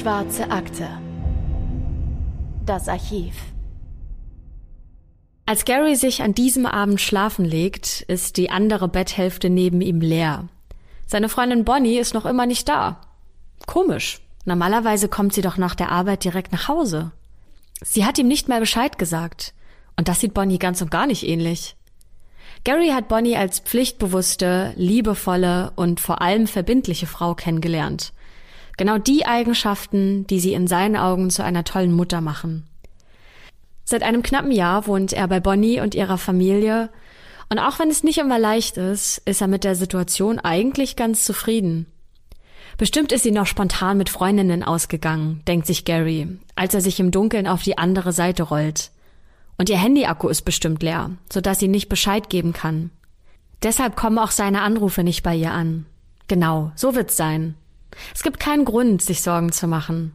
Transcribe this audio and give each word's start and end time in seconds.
Schwarze 0.00 0.50
Akte. 0.50 0.88
Das 2.64 2.88
Archiv. 2.88 3.34
Als 5.44 5.66
Gary 5.66 5.94
sich 5.94 6.22
an 6.22 6.32
diesem 6.32 6.64
Abend 6.64 7.02
schlafen 7.02 7.44
legt, 7.44 8.00
ist 8.08 8.38
die 8.38 8.48
andere 8.48 8.88
Betthälfte 8.88 9.50
neben 9.50 9.82
ihm 9.82 10.00
leer. 10.00 10.48
Seine 11.06 11.28
Freundin 11.28 11.66
Bonnie 11.66 11.98
ist 11.98 12.14
noch 12.14 12.24
immer 12.24 12.46
nicht 12.46 12.66
da. 12.66 13.02
Komisch. 13.66 14.22
Normalerweise 14.46 15.08
kommt 15.08 15.34
sie 15.34 15.42
doch 15.42 15.58
nach 15.58 15.74
der 15.74 15.90
Arbeit 15.90 16.24
direkt 16.24 16.52
nach 16.52 16.68
Hause. 16.68 17.12
Sie 17.82 18.06
hat 18.06 18.18
ihm 18.18 18.26
nicht 18.26 18.48
mal 18.48 18.60
Bescheid 18.60 18.96
gesagt. 18.96 19.52
Und 19.98 20.08
das 20.08 20.20
sieht 20.20 20.32
Bonnie 20.32 20.58
ganz 20.58 20.80
und 20.80 20.90
gar 20.90 21.06
nicht 21.06 21.28
ähnlich. 21.28 21.76
Gary 22.64 22.88
hat 22.88 23.08
Bonnie 23.08 23.36
als 23.36 23.60
pflichtbewusste, 23.60 24.72
liebevolle 24.76 25.72
und 25.76 26.00
vor 26.00 26.22
allem 26.22 26.46
verbindliche 26.46 27.06
Frau 27.06 27.34
kennengelernt. 27.34 28.14
Genau 28.80 28.96
die 28.96 29.26
Eigenschaften, 29.26 30.26
die 30.28 30.40
sie 30.40 30.54
in 30.54 30.66
seinen 30.66 30.96
Augen 30.96 31.28
zu 31.28 31.44
einer 31.44 31.64
tollen 31.64 31.92
Mutter 31.92 32.22
machen. 32.22 32.66
Seit 33.84 34.02
einem 34.02 34.22
knappen 34.22 34.52
Jahr 34.52 34.86
wohnt 34.86 35.12
er 35.12 35.28
bei 35.28 35.38
Bonnie 35.38 35.82
und 35.82 35.94
ihrer 35.94 36.16
Familie 36.16 36.88
und 37.50 37.58
auch 37.58 37.78
wenn 37.78 37.90
es 37.90 38.04
nicht 38.04 38.16
immer 38.16 38.38
leicht 38.38 38.78
ist, 38.78 39.18
ist 39.26 39.42
er 39.42 39.48
mit 39.48 39.64
der 39.64 39.74
Situation 39.74 40.38
eigentlich 40.38 40.96
ganz 40.96 41.26
zufrieden. 41.26 41.88
Bestimmt 42.78 43.12
ist 43.12 43.22
sie 43.22 43.32
noch 43.32 43.44
spontan 43.44 43.98
mit 43.98 44.08
Freundinnen 44.08 44.62
ausgegangen, 44.62 45.42
denkt 45.46 45.66
sich 45.66 45.84
Gary, 45.84 46.38
als 46.56 46.72
er 46.72 46.80
sich 46.80 46.98
im 47.00 47.10
Dunkeln 47.10 47.46
auf 47.46 47.62
die 47.62 47.76
andere 47.76 48.12
Seite 48.12 48.44
rollt. 48.44 48.92
Und 49.58 49.68
ihr 49.68 49.76
Handyakku 49.76 50.26
ist 50.28 50.46
bestimmt 50.46 50.82
leer, 50.82 51.10
sodass 51.30 51.58
sie 51.58 51.68
nicht 51.68 51.90
Bescheid 51.90 52.30
geben 52.30 52.54
kann. 52.54 52.92
Deshalb 53.62 53.94
kommen 53.94 54.16
auch 54.16 54.30
seine 54.30 54.62
Anrufe 54.62 55.04
nicht 55.04 55.22
bei 55.22 55.36
ihr 55.36 55.52
an. 55.52 55.84
Genau, 56.28 56.72
so 56.76 56.94
wird's 56.94 57.18
sein. 57.18 57.56
Es 58.14 58.22
gibt 58.22 58.40
keinen 58.40 58.64
Grund, 58.64 59.02
sich 59.02 59.22
Sorgen 59.22 59.52
zu 59.52 59.66
machen. 59.66 60.12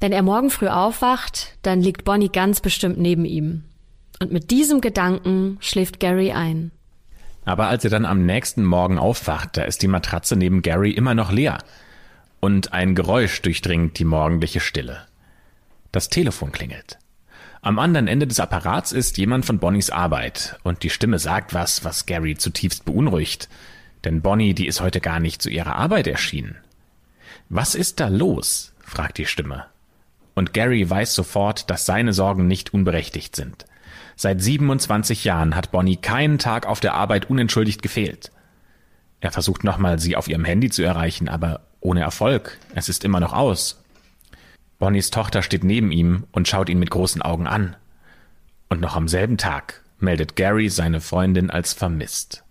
Wenn 0.00 0.12
er 0.12 0.22
morgen 0.22 0.50
früh 0.50 0.68
aufwacht, 0.68 1.56
dann 1.62 1.80
liegt 1.80 2.04
Bonnie 2.04 2.30
ganz 2.30 2.60
bestimmt 2.60 2.98
neben 2.98 3.24
ihm. 3.24 3.64
Und 4.20 4.32
mit 4.32 4.50
diesem 4.50 4.80
Gedanken 4.80 5.58
schläft 5.60 6.00
Gary 6.00 6.32
ein. 6.32 6.70
Aber 7.44 7.68
als 7.68 7.84
er 7.84 7.90
dann 7.90 8.04
am 8.04 8.26
nächsten 8.26 8.64
Morgen 8.64 8.98
aufwacht, 8.98 9.56
da 9.56 9.62
ist 9.62 9.82
die 9.82 9.88
Matratze 9.88 10.36
neben 10.36 10.62
Gary 10.62 10.90
immer 10.90 11.14
noch 11.14 11.32
leer. 11.32 11.58
Und 12.38 12.72
ein 12.72 12.94
Geräusch 12.94 13.42
durchdringt 13.42 13.98
die 13.98 14.04
morgendliche 14.04 14.60
Stille. 14.60 15.06
Das 15.92 16.08
Telefon 16.08 16.52
klingelt. 16.52 16.98
Am 17.62 17.78
anderen 17.78 18.08
Ende 18.08 18.26
des 18.26 18.40
Apparats 18.40 18.92
ist 18.92 19.18
jemand 19.18 19.44
von 19.44 19.58
Bonnies 19.58 19.90
Arbeit 19.90 20.58
und 20.62 20.82
die 20.82 20.88
Stimme 20.88 21.18
sagt 21.18 21.52
was, 21.52 21.84
was 21.84 22.06
Gary 22.06 22.36
zutiefst 22.36 22.86
beunruhigt. 22.86 23.48
Denn 24.04 24.22
Bonnie, 24.22 24.54
die 24.54 24.66
ist 24.66 24.80
heute 24.80 25.00
gar 25.00 25.20
nicht 25.20 25.42
zu 25.42 25.50
ihrer 25.50 25.76
Arbeit 25.76 26.06
erschienen. 26.06 26.56
Was 27.52 27.74
ist 27.74 27.98
da 27.98 28.06
los? 28.06 28.72
fragt 28.78 29.18
die 29.18 29.26
Stimme. 29.26 29.66
Und 30.34 30.54
Gary 30.54 30.88
weiß 30.88 31.16
sofort, 31.16 31.68
dass 31.68 31.84
seine 31.84 32.12
Sorgen 32.12 32.46
nicht 32.46 32.72
unberechtigt 32.72 33.34
sind. 33.34 33.66
Seit 34.14 34.40
27 34.40 35.24
Jahren 35.24 35.56
hat 35.56 35.72
Bonnie 35.72 35.96
keinen 35.96 36.38
Tag 36.38 36.64
auf 36.64 36.78
der 36.78 36.94
Arbeit 36.94 37.28
unentschuldigt 37.28 37.82
gefehlt. 37.82 38.30
Er 39.20 39.32
versucht 39.32 39.64
nochmal, 39.64 39.98
sie 39.98 40.14
auf 40.14 40.28
ihrem 40.28 40.44
Handy 40.44 40.70
zu 40.70 40.84
erreichen, 40.84 41.28
aber 41.28 41.62
ohne 41.80 42.02
Erfolg. 42.02 42.56
Es 42.76 42.88
ist 42.88 43.02
immer 43.02 43.18
noch 43.18 43.32
aus. 43.32 43.82
Bonnies 44.78 45.10
Tochter 45.10 45.42
steht 45.42 45.64
neben 45.64 45.90
ihm 45.90 46.28
und 46.30 46.46
schaut 46.46 46.68
ihn 46.68 46.78
mit 46.78 46.90
großen 46.90 47.20
Augen 47.20 47.48
an. 47.48 47.74
Und 48.68 48.80
noch 48.80 48.94
am 48.94 49.08
selben 49.08 49.38
Tag 49.38 49.82
meldet 49.98 50.36
Gary 50.36 50.68
seine 50.68 51.00
Freundin 51.00 51.50
als 51.50 51.72
vermisst. 51.72 52.44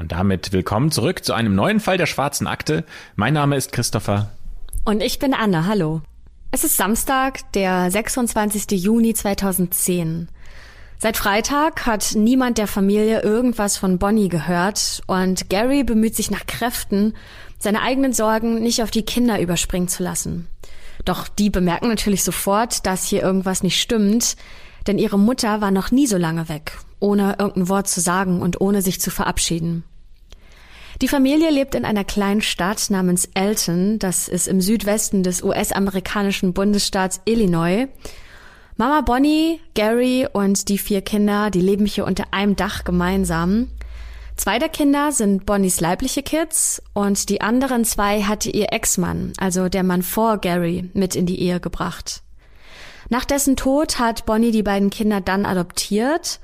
Und 0.00 0.12
damit 0.12 0.50
willkommen 0.52 0.90
zurück 0.90 1.26
zu 1.26 1.34
einem 1.34 1.54
neuen 1.54 1.78
Fall 1.78 1.98
der 1.98 2.06
schwarzen 2.06 2.46
Akte. 2.46 2.84
Mein 3.16 3.34
Name 3.34 3.56
ist 3.56 3.70
Christopher. 3.70 4.30
Und 4.86 5.02
ich 5.02 5.18
bin 5.18 5.34
Anne, 5.34 5.66
hallo. 5.66 6.00
Es 6.50 6.64
ist 6.64 6.78
Samstag, 6.78 7.52
der 7.52 7.90
26. 7.90 8.82
Juni 8.82 9.12
2010. 9.12 10.28
Seit 10.96 11.18
Freitag 11.18 11.84
hat 11.84 12.14
niemand 12.14 12.56
der 12.56 12.66
Familie 12.66 13.20
irgendwas 13.20 13.76
von 13.76 13.98
Bonnie 13.98 14.30
gehört 14.30 15.02
und 15.06 15.50
Gary 15.50 15.84
bemüht 15.84 16.16
sich 16.16 16.30
nach 16.30 16.46
Kräften, 16.46 17.12
seine 17.58 17.82
eigenen 17.82 18.14
Sorgen 18.14 18.54
nicht 18.62 18.82
auf 18.82 18.90
die 18.90 19.04
Kinder 19.04 19.38
überspringen 19.38 19.88
zu 19.88 20.02
lassen. 20.02 20.48
Doch 21.04 21.28
die 21.28 21.50
bemerken 21.50 21.88
natürlich 21.88 22.24
sofort, 22.24 22.86
dass 22.86 23.04
hier 23.04 23.20
irgendwas 23.20 23.62
nicht 23.62 23.78
stimmt, 23.78 24.36
denn 24.86 24.98
ihre 24.98 25.18
Mutter 25.18 25.60
war 25.60 25.70
noch 25.70 25.90
nie 25.90 26.06
so 26.06 26.16
lange 26.16 26.48
weg, 26.48 26.78
ohne 27.00 27.36
irgendein 27.38 27.68
Wort 27.68 27.88
zu 27.88 28.00
sagen 28.00 28.40
und 28.40 28.62
ohne 28.62 28.80
sich 28.80 28.98
zu 28.98 29.10
verabschieden. 29.10 29.84
Die 31.02 31.08
Familie 31.08 31.50
lebt 31.50 31.74
in 31.74 31.86
einer 31.86 32.04
kleinen 32.04 32.42
Stadt 32.42 32.90
namens 32.90 33.26
Elton, 33.32 33.98
das 33.98 34.28
ist 34.28 34.46
im 34.46 34.60
Südwesten 34.60 35.22
des 35.22 35.42
US-amerikanischen 35.42 36.52
Bundesstaats 36.52 37.22
Illinois. 37.24 37.88
Mama 38.76 39.00
Bonnie, 39.00 39.60
Gary 39.72 40.28
und 40.30 40.68
die 40.68 40.76
vier 40.76 41.00
Kinder, 41.00 41.50
die 41.50 41.62
leben 41.62 41.86
hier 41.86 42.04
unter 42.04 42.24
einem 42.32 42.54
Dach 42.54 42.84
gemeinsam. 42.84 43.68
Zwei 44.36 44.58
der 44.58 44.68
Kinder 44.68 45.10
sind 45.10 45.46
Bonnies 45.46 45.80
leibliche 45.80 46.22
Kids 46.22 46.82
und 46.92 47.30
die 47.30 47.40
anderen 47.40 47.86
zwei 47.86 48.22
hatte 48.22 48.50
ihr 48.50 48.70
Ex-Mann, 48.70 49.32
also 49.38 49.70
der 49.70 49.82
Mann 49.82 50.02
vor 50.02 50.36
Gary, 50.36 50.90
mit 50.92 51.16
in 51.16 51.24
die 51.24 51.40
Ehe 51.40 51.60
gebracht. 51.60 52.22
Nach 53.08 53.24
dessen 53.24 53.56
Tod 53.56 53.98
hat 53.98 54.26
Bonnie 54.26 54.50
die 54.50 54.62
beiden 54.62 54.90
Kinder 54.90 55.22
dann 55.22 55.46
adoptiert 55.46 56.40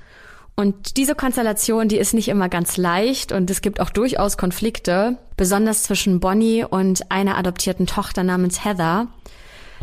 und 0.56 0.97
diese 0.97 1.15
Konstellation, 1.15 1.89
die 1.89 1.99
ist 1.99 2.15
nicht 2.15 2.28
immer 2.28 2.49
ganz 2.49 2.78
leicht 2.78 3.31
und 3.31 3.50
es 3.50 3.61
gibt 3.61 3.78
auch 3.78 3.91
durchaus 3.91 4.39
Konflikte, 4.39 5.19
besonders 5.37 5.83
zwischen 5.83 6.19
Bonnie 6.19 6.65
und 6.65 7.11
einer 7.11 7.37
adoptierten 7.37 7.87
Tochter 7.87 8.22
namens 8.22 8.65
Heather. 8.65 9.09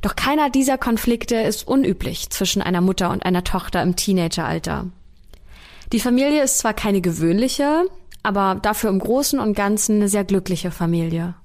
Doch 0.02 0.16
keiner 0.16 0.50
dieser 0.50 0.80
Konflikte 0.80 1.36
ist 1.36 1.68
unüblich 1.68 2.32
zwischen 2.32 2.64
einer 2.64 2.82
Mutter 2.82 3.12
und 3.12 3.24
einer 3.24 3.44
Tochter 3.44 3.84
im 3.84 3.96
Teenageralter. 3.96 4.88
Die 5.92 6.00
Familie 6.00 6.42
ist 6.42 6.58
zwar 6.58 6.74
keine 6.74 7.02
gewöhnliche, 7.02 7.86
aber 8.24 8.56
dafür 8.60 8.90
im 8.90 8.98
Großen 8.98 9.40
und 9.40 9.54
Ganzen 9.54 9.98
eine 9.98 10.10
sehr 10.10 10.24
glückliche 10.24 10.72
Familie. 10.72 11.36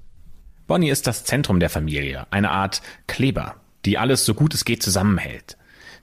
Bonnie 0.66 0.88
ist 0.88 1.06
das 1.06 1.24
Zentrum 1.24 1.60
der 1.60 1.68
Familie, 1.68 2.26
eine 2.30 2.50
Art 2.50 2.80
Kleber, 3.06 3.56
die 3.84 3.98
alles 3.98 4.24
so 4.24 4.32
gut 4.32 4.54
es 4.54 4.64
geht 4.64 4.82
zusammenhält. 4.82 5.57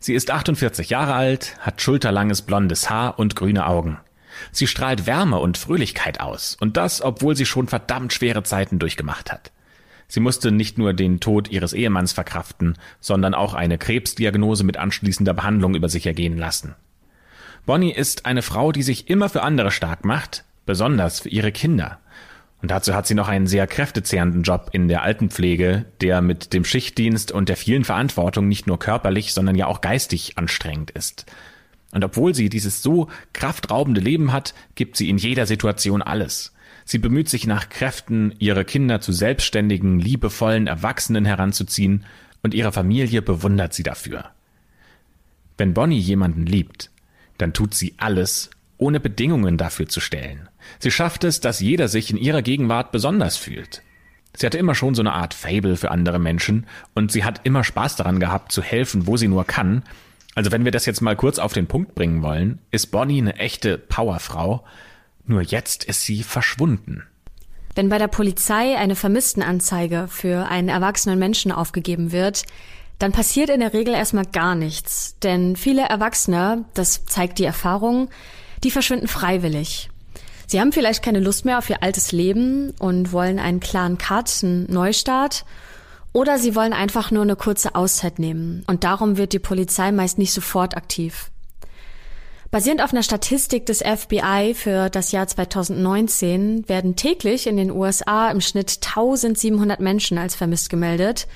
Sie 0.06 0.14
ist 0.14 0.30
48 0.30 0.92
Jahre 0.92 1.16
alt, 1.16 1.58
hat 1.62 1.82
schulterlanges 1.82 2.44
blondes 2.44 2.92
Haar 2.92 3.18
und 3.18 3.36
grüne 3.36 3.66
Augen. 3.66 3.98
Sie 4.52 4.68
strahlt 4.68 5.08
Wärme 5.08 5.40
und 5.40 5.58
Fröhlichkeit 5.58 6.20
aus, 6.20 6.56
und 6.62 6.78
das, 6.78 7.02
obwohl 7.02 7.36
sie 7.36 7.48
schon 7.48 7.68
verdammt 7.68 8.14
schwere 8.14 8.44
Zeiten 8.44 8.78
durchgemacht 8.78 9.32
hat. 9.32 9.52
Sie 10.08 10.20
musste 10.20 10.52
nicht 10.52 10.78
nur 10.78 10.94
den 10.94 11.22
Tod 11.22 11.48
ihres 11.48 11.74
Ehemanns 11.74 12.14
verkraften, 12.14 12.78
sondern 13.00 13.34
auch 13.34 13.56
eine 13.56 13.80
Krebsdiagnose 13.80 14.64
mit 14.64 14.78
anschließender 14.78 15.34
Behandlung 15.34 15.74
über 15.74 15.90
sich 15.90 16.06
ergehen 16.06 16.38
lassen. 16.38 16.76
Bonnie 17.66 17.92
ist 17.92 18.28
eine 18.28 18.44
Frau, 18.44 18.72
die 18.72 18.84
sich 18.84 19.10
immer 19.10 19.28
für 19.28 19.42
andere 19.42 19.72
stark 19.72 20.06
macht, 20.06 20.46
besonders 20.68 21.22
für 21.22 21.30
ihre 21.30 21.52
Kinder. 21.52 21.98
Und 22.66 22.72
dazu 22.72 22.96
hat 22.96 23.06
sie 23.06 23.14
noch 23.14 23.28
einen 23.28 23.46
sehr 23.46 23.68
kräftezehrenden 23.68 24.42
Job 24.42 24.72
in 24.72 24.88
der 24.88 25.03
Altenpflege, 25.03 25.86
der 26.02 26.22
mit 26.22 26.52
dem 26.52 26.66
Schichtdienst 26.66 27.31
und 27.31 27.48
der 27.48 27.58
vielen 27.58 27.84
Verantwortung 27.84 28.48
nicht 28.48 28.66
nur 28.66 28.80
körperlich, 28.80 29.36
sondern 29.36 29.53
ja 29.53 29.68
auch 29.68 29.81
geistig 29.81 30.40
anstrengend 30.40 30.90
ist. 30.90 31.28
Und 31.92 32.04
obwohl 32.04 32.34
sie 32.34 32.50
dieses 32.50 32.81
so 32.81 33.08
kraftraubende 33.34 34.02
Leben 34.02 34.34
hat, 34.34 34.56
gibt 34.74 34.98
sie 34.98 35.12
in 35.12 35.20
jeder 35.20 35.46
Situation 35.46 36.02
alles. 36.02 36.56
Sie 36.86 36.98
bemüht 36.98 37.30
sich 37.30 37.46
nach 37.46 37.70
Kräften, 37.70 38.34
ihre 38.40 38.66
Kinder 38.66 39.00
zu 39.00 39.12
selbstständigen, 39.12 40.00
liebevollen 40.00 40.66
Erwachsenen 40.66 41.25
heranzuziehen, 41.25 42.04
und 42.42 42.56
ihre 42.56 42.72
Familie 42.72 43.22
bewundert 43.22 43.75
sie 43.75 43.84
dafür. 43.84 44.31
Wenn 45.59 45.75
Bonnie 45.75 46.00
jemanden 46.00 46.48
liebt, 46.48 46.89
dann 47.38 47.54
tut 47.54 47.75
sie 47.75 47.94
alles, 47.98 48.50
ohne 48.77 49.00
Bedingungen 49.00 49.57
dafür 49.57 49.88
zu 49.88 50.00
stellen. 50.00 50.50
Sie 50.80 50.92
schafft 50.92 51.24
es, 51.24 51.39
dass 51.39 51.60
jeder 51.60 51.88
sich 51.88 52.12
in 52.12 52.18
ihrer 52.18 52.42
Gegenwart 52.42 52.92
besonders 52.92 53.38
fühlt. 53.38 53.81
Sie 54.36 54.45
hatte 54.45 54.57
immer 54.57 54.75
schon 54.75 54.95
so 54.95 55.01
eine 55.01 55.13
Art 55.13 55.33
Fable 55.33 55.77
für 55.77 55.92
andere 55.92 56.19
Menschen 56.19 56.68
und 56.94 57.12
sie 57.12 57.24
hat 57.24 57.42
immer 57.45 57.63
Spaß 57.63 57.95
daran 57.95 58.19
gehabt, 58.19 58.51
zu 58.51 58.62
helfen, 58.62 59.07
wo 59.07 59.18
sie 59.18 59.27
nur 59.27 59.45
kann. 59.45 59.83
Also 60.33 60.51
wenn 60.51 60.66
wir 60.66 60.72
das 60.72 60.86
jetzt 60.86 61.01
mal 61.01 61.16
kurz 61.16 61.39
auf 61.39 61.54
den 61.54 61.68
Punkt 61.68 61.95
bringen 61.95 62.22
wollen, 62.22 62.60
ist 62.72 62.88
Bonnie 62.88 63.22
eine 63.22 63.38
echte 63.38 63.77
Powerfrau, 63.77 64.66
nur 65.25 65.42
jetzt 65.42 65.86
ist 65.86 66.04
sie 66.04 66.24
verschwunden. 66.24 67.04
Wenn 67.75 67.89
bei 67.89 67.98
der 67.98 68.07
Polizei 68.07 68.77
eine 68.77 68.95
Vermisstenanzeige 68.95 70.07
für 70.10 70.48
einen 70.48 70.69
erwachsenen 70.69 71.19
Menschen 71.19 71.51
aufgegeben 71.51 72.12
wird, 72.12 72.44
dann 73.00 73.12
passiert 73.12 73.50
in 73.50 73.60
der 73.60 73.74
Regel 73.74 73.94
erstmal 73.94 74.25
gar 74.25 74.56
nichts. 74.56 75.18
Denn 75.24 75.56
viele 75.56 75.83
Erwachsene, 75.83 76.66
das 76.74 77.06
zeigt 77.06 77.39
die 77.39 77.44
Erfahrung, 77.45 78.10
die 78.65 78.71
verschwinden 78.71 79.07
freiwillig. 79.07 79.89
Sie 80.47 80.59
haben 80.59 80.71
vielleicht 80.71 81.03
keine 81.03 81.19
Lust 81.19 81.45
mehr 81.45 81.57
auf 81.59 81.69
ihr 81.69 81.81
altes 81.81 82.12
Leben 82.12 82.71
und 82.79 83.12
wollen 83.12 83.39
einen 83.39 83.59
klaren 83.59 83.97
Cut, 83.97 84.44
einen 84.44 84.71
Neustart. 84.71 85.45
Oder 86.13 86.38
sie 86.38 86.56
wollen 86.56 86.73
einfach 86.73 87.12
nur 87.12 87.23
eine 87.23 87.35
kurze 87.35 87.75
Auszeit 87.75 88.19
nehmen. 88.19 88.63
Und 88.67 88.83
darum 88.83 89.17
wird 89.17 89.33
die 89.33 89.39
Polizei 89.39 89.91
meist 89.91 90.17
nicht 90.17 90.33
sofort 90.33 90.77
aktiv. 90.77 91.29
Basierend 92.51 92.81
auf 92.81 92.94
einer 92.94 93.03
Statistik 93.03 93.65
des 93.65 93.79
FBI 93.79 94.53
für 94.56 94.89
das 94.89 95.12
Jahr 95.12 95.27
2019 95.27 96.69
werden 96.69 96.95
täglich 96.95 97.47
in 97.47 97.57
den 97.57 97.69
USA 97.69 98.31
im 98.31 98.39
Schnitt 98.39 98.79
1700 98.81 99.79
Menschen 99.79 100.17
als 100.17 100.35
vermisst 100.35 100.69
gemeldet. 100.69 101.27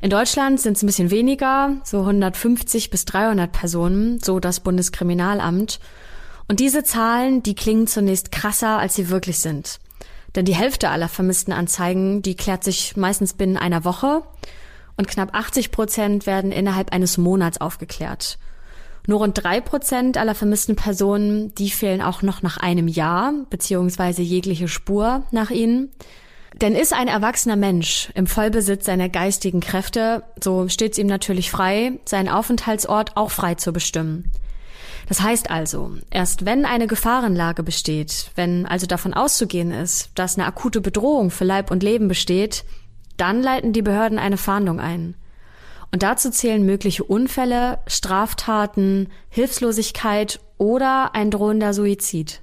In 0.00 0.10
Deutschland 0.10 0.60
sind 0.60 0.76
es 0.76 0.82
ein 0.82 0.86
bisschen 0.86 1.10
weniger, 1.10 1.76
so 1.84 2.00
150 2.00 2.90
bis 2.90 3.04
300 3.04 3.52
Personen, 3.52 4.20
so 4.20 4.40
das 4.40 4.60
Bundeskriminalamt. 4.60 5.80
Und 6.48 6.60
diese 6.60 6.84
Zahlen, 6.84 7.42
die 7.42 7.54
klingen 7.54 7.86
zunächst 7.86 8.32
krasser, 8.32 8.78
als 8.78 8.94
sie 8.94 9.08
wirklich 9.08 9.38
sind. 9.38 9.80
Denn 10.34 10.44
die 10.44 10.54
Hälfte 10.54 10.90
aller 10.90 11.08
vermissten 11.08 11.52
Anzeigen, 11.52 12.22
die 12.22 12.34
klärt 12.34 12.64
sich 12.64 12.96
meistens 12.96 13.34
binnen 13.34 13.56
einer 13.56 13.84
Woche 13.84 14.22
und 14.96 15.08
knapp 15.08 15.34
80 15.34 15.70
Prozent 15.70 16.26
werden 16.26 16.52
innerhalb 16.52 16.92
eines 16.92 17.18
Monats 17.18 17.60
aufgeklärt. 17.60 18.38
Nur 19.06 19.18
rund 19.18 19.42
drei 19.42 19.60
Prozent 19.60 20.16
aller 20.16 20.34
vermissten 20.34 20.76
Personen, 20.76 21.54
die 21.56 21.70
fehlen 21.70 22.00
auch 22.00 22.22
noch 22.22 22.42
nach 22.42 22.56
einem 22.56 22.88
Jahr, 22.88 23.32
beziehungsweise 23.50 24.22
jegliche 24.22 24.66
Spur 24.66 25.24
nach 25.30 25.50
ihnen. 25.50 25.90
Denn 26.60 26.74
ist 26.74 26.92
ein 26.92 27.08
erwachsener 27.08 27.56
Mensch 27.56 28.10
im 28.14 28.26
Vollbesitz 28.26 28.86
seiner 28.86 29.08
geistigen 29.08 29.60
Kräfte, 29.60 30.22
so 30.42 30.68
steht 30.68 30.92
es 30.92 30.98
ihm 30.98 31.08
natürlich 31.08 31.50
frei, 31.50 31.98
seinen 32.04 32.28
Aufenthaltsort 32.28 33.16
auch 33.16 33.30
frei 33.30 33.56
zu 33.56 33.72
bestimmen. 33.72 34.30
Das 35.08 35.20
heißt 35.20 35.50
also, 35.50 35.92
erst 36.10 36.46
wenn 36.46 36.64
eine 36.64 36.86
Gefahrenlage 36.86 37.62
besteht, 37.62 38.30
wenn 38.36 38.66
also 38.66 38.86
davon 38.86 39.14
auszugehen 39.14 39.70
ist, 39.70 40.10
dass 40.14 40.38
eine 40.38 40.46
akute 40.46 40.80
Bedrohung 40.80 41.30
für 41.30 41.44
Leib 41.44 41.70
und 41.70 41.82
Leben 41.82 42.08
besteht, 42.08 42.64
dann 43.16 43.42
leiten 43.42 43.72
die 43.72 43.82
Behörden 43.82 44.18
eine 44.18 44.36
Fahndung 44.36 44.80
ein. 44.80 45.14
Und 45.92 46.02
dazu 46.02 46.30
zählen 46.30 46.64
mögliche 46.64 47.04
Unfälle, 47.04 47.78
Straftaten, 47.86 49.08
Hilflosigkeit 49.28 50.40
oder 50.58 51.14
ein 51.14 51.30
drohender 51.30 51.72
Suizid. 51.72 52.40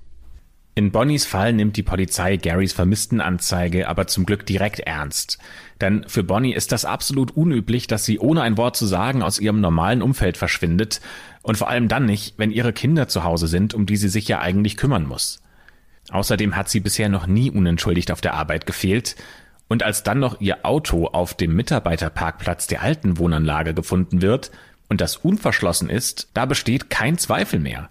In 0.74 0.92
Bonnys 0.92 1.26
Fall 1.26 1.52
nimmt 1.52 1.76
die 1.76 1.84
Polizei 1.84 2.38
Garys 2.38 2.72
Vermisstenanzeige 2.72 3.90
aber 3.90 4.08
zum 4.08 4.26
Glück 4.26 4.46
direkt 4.46 4.80
ernst. 4.80 5.38
Denn 5.82 6.06
für 6.08 6.24
Bonnie 6.24 6.54
ist 6.54 6.72
das 6.72 6.86
absolut 6.86 7.36
unüblich, 7.36 7.88
dass 7.88 8.06
sie 8.06 8.20
ohne 8.20 8.42
ein 8.42 8.56
Wort 8.56 8.78
zu 8.78 8.86
sagen 8.86 9.22
aus 9.22 9.38
ihrem 9.38 9.60
normalen 9.60 10.02
Umfeld 10.02 10.38
verschwindet 10.38 11.02
und 11.42 11.58
vor 11.58 11.70
allem 11.70 11.88
dann 11.88 12.06
nicht, 12.06 12.36
wenn 12.38 12.52
ihre 12.52 12.74
Kinder 12.74 13.08
zu 13.08 13.24
Hause 13.24 13.48
sind, 13.48 13.74
um 13.74 13.86
die 13.86 13.98
sie 13.98 14.10
sich 14.10 14.28
ja 14.28 14.40
eigentlich 14.40 14.78
kümmern 14.78 15.08
muss. 15.08 15.42
Außerdem 16.10 16.56
hat 16.56 16.70
sie 16.70 16.80
bisher 16.80 17.10
noch 17.10 17.28
nie 17.28 17.52
unentschuldigt 17.52 18.12
auf 18.12 18.22
der 18.22 18.34
Arbeit 18.34 18.66
gefehlt, 18.66 19.16
und 19.72 19.84
als 19.84 20.04
dann 20.04 20.20
noch 20.20 20.42
ihr 20.42 20.66
Auto 20.66 21.06
auf 21.08 21.34
dem 21.34 21.56
Mitarbeiterparkplatz 21.56 22.68
der 22.68 22.82
alten 22.82 23.18
Wohnanlage 23.18 23.74
gefunden 23.74 24.22
wird 24.22 24.52
und 24.90 25.00
das 25.00 25.16
unverschlossen 25.16 25.90
ist, 25.90 26.28
da 26.34 26.46
besteht 26.46 26.90
kein 26.90 27.18
Zweifel 27.18 27.58
mehr. 27.58 27.90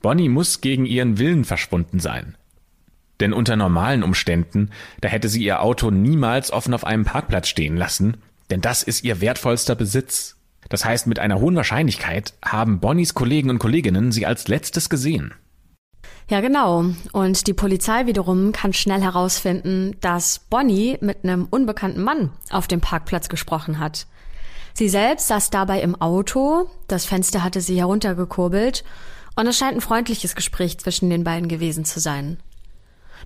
Bonnie 0.00 0.30
muss 0.30 0.62
gegen 0.62 0.86
ihren 0.86 1.18
Willen 1.18 1.44
verschwunden 1.44 2.00
sein. 2.00 2.34
Denn 3.20 3.34
unter 3.34 3.56
normalen 3.56 4.02
Umständen, 4.04 4.70
da 5.02 5.08
hätte 5.08 5.28
sie 5.28 5.44
ihr 5.44 5.60
Auto 5.60 5.90
niemals 5.90 6.50
offen 6.50 6.72
auf 6.72 6.86
einem 6.86 7.04
Parkplatz 7.04 7.48
stehen 7.48 7.76
lassen, 7.76 8.16
denn 8.48 8.62
das 8.62 8.82
ist 8.82 9.04
ihr 9.04 9.20
wertvollster 9.20 9.74
Besitz. 9.74 10.37
Das 10.68 10.84
heißt, 10.84 11.06
mit 11.06 11.18
einer 11.18 11.40
hohen 11.40 11.56
Wahrscheinlichkeit 11.56 12.34
haben 12.44 12.80
Bonnies 12.80 13.14
Kollegen 13.14 13.50
und 13.50 13.58
Kolleginnen 13.58 14.12
sie 14.12 14.26
als 14.26 14.48
letztes 14.48 14.88
gesehen. 14.88 15.34
Ja, 16.28 16.40
genau. 16.40 16.84
Und 17.12 17.46
die 17.46 17.54
Polizei 17.54 18.06
wiederum 18.06 18.52
kann 18.52 18.74
schnell 18.74 19.00
herausfinden, 19.00 19.96
dass 20.00 20.40
Bonnie 20.50 20.98
mit 21.00 21.24
einem 21.24 21.46
unbekannten 21.50 22.02
Mann 22.02 22.30
auf 22.50 22.66
dem 22.66 22.80
Parkplatz 22.80 23.30
gesprochen 23.30 23.78
hat. 23.78 24.06
Sie 24.74 24.88
selbst 24.88 25.28
saß 25.28 25.50
dabei 25.50 25.80
im 25.80 26.00
Auto, 26.00 26.68
das 26.86 27.06
Fenster 27.06 27.42
hatte 27.42 27.60
sie 27.60 27.78
heruntergekurbelt 27.78 28.84
und 29.36 29.46
es 29.46 29.56
scheint 29.56 29.76
ein 29.76 29.80
freundliches 29.80 30.34
Gespräch 30.34 30.78
zwischen 30.78 31.10
den 31.10 31.24
beiden 31.24 31.48
gewesen 31.48 31.84
zu 31.84 31.98
sein. 31.98 32.38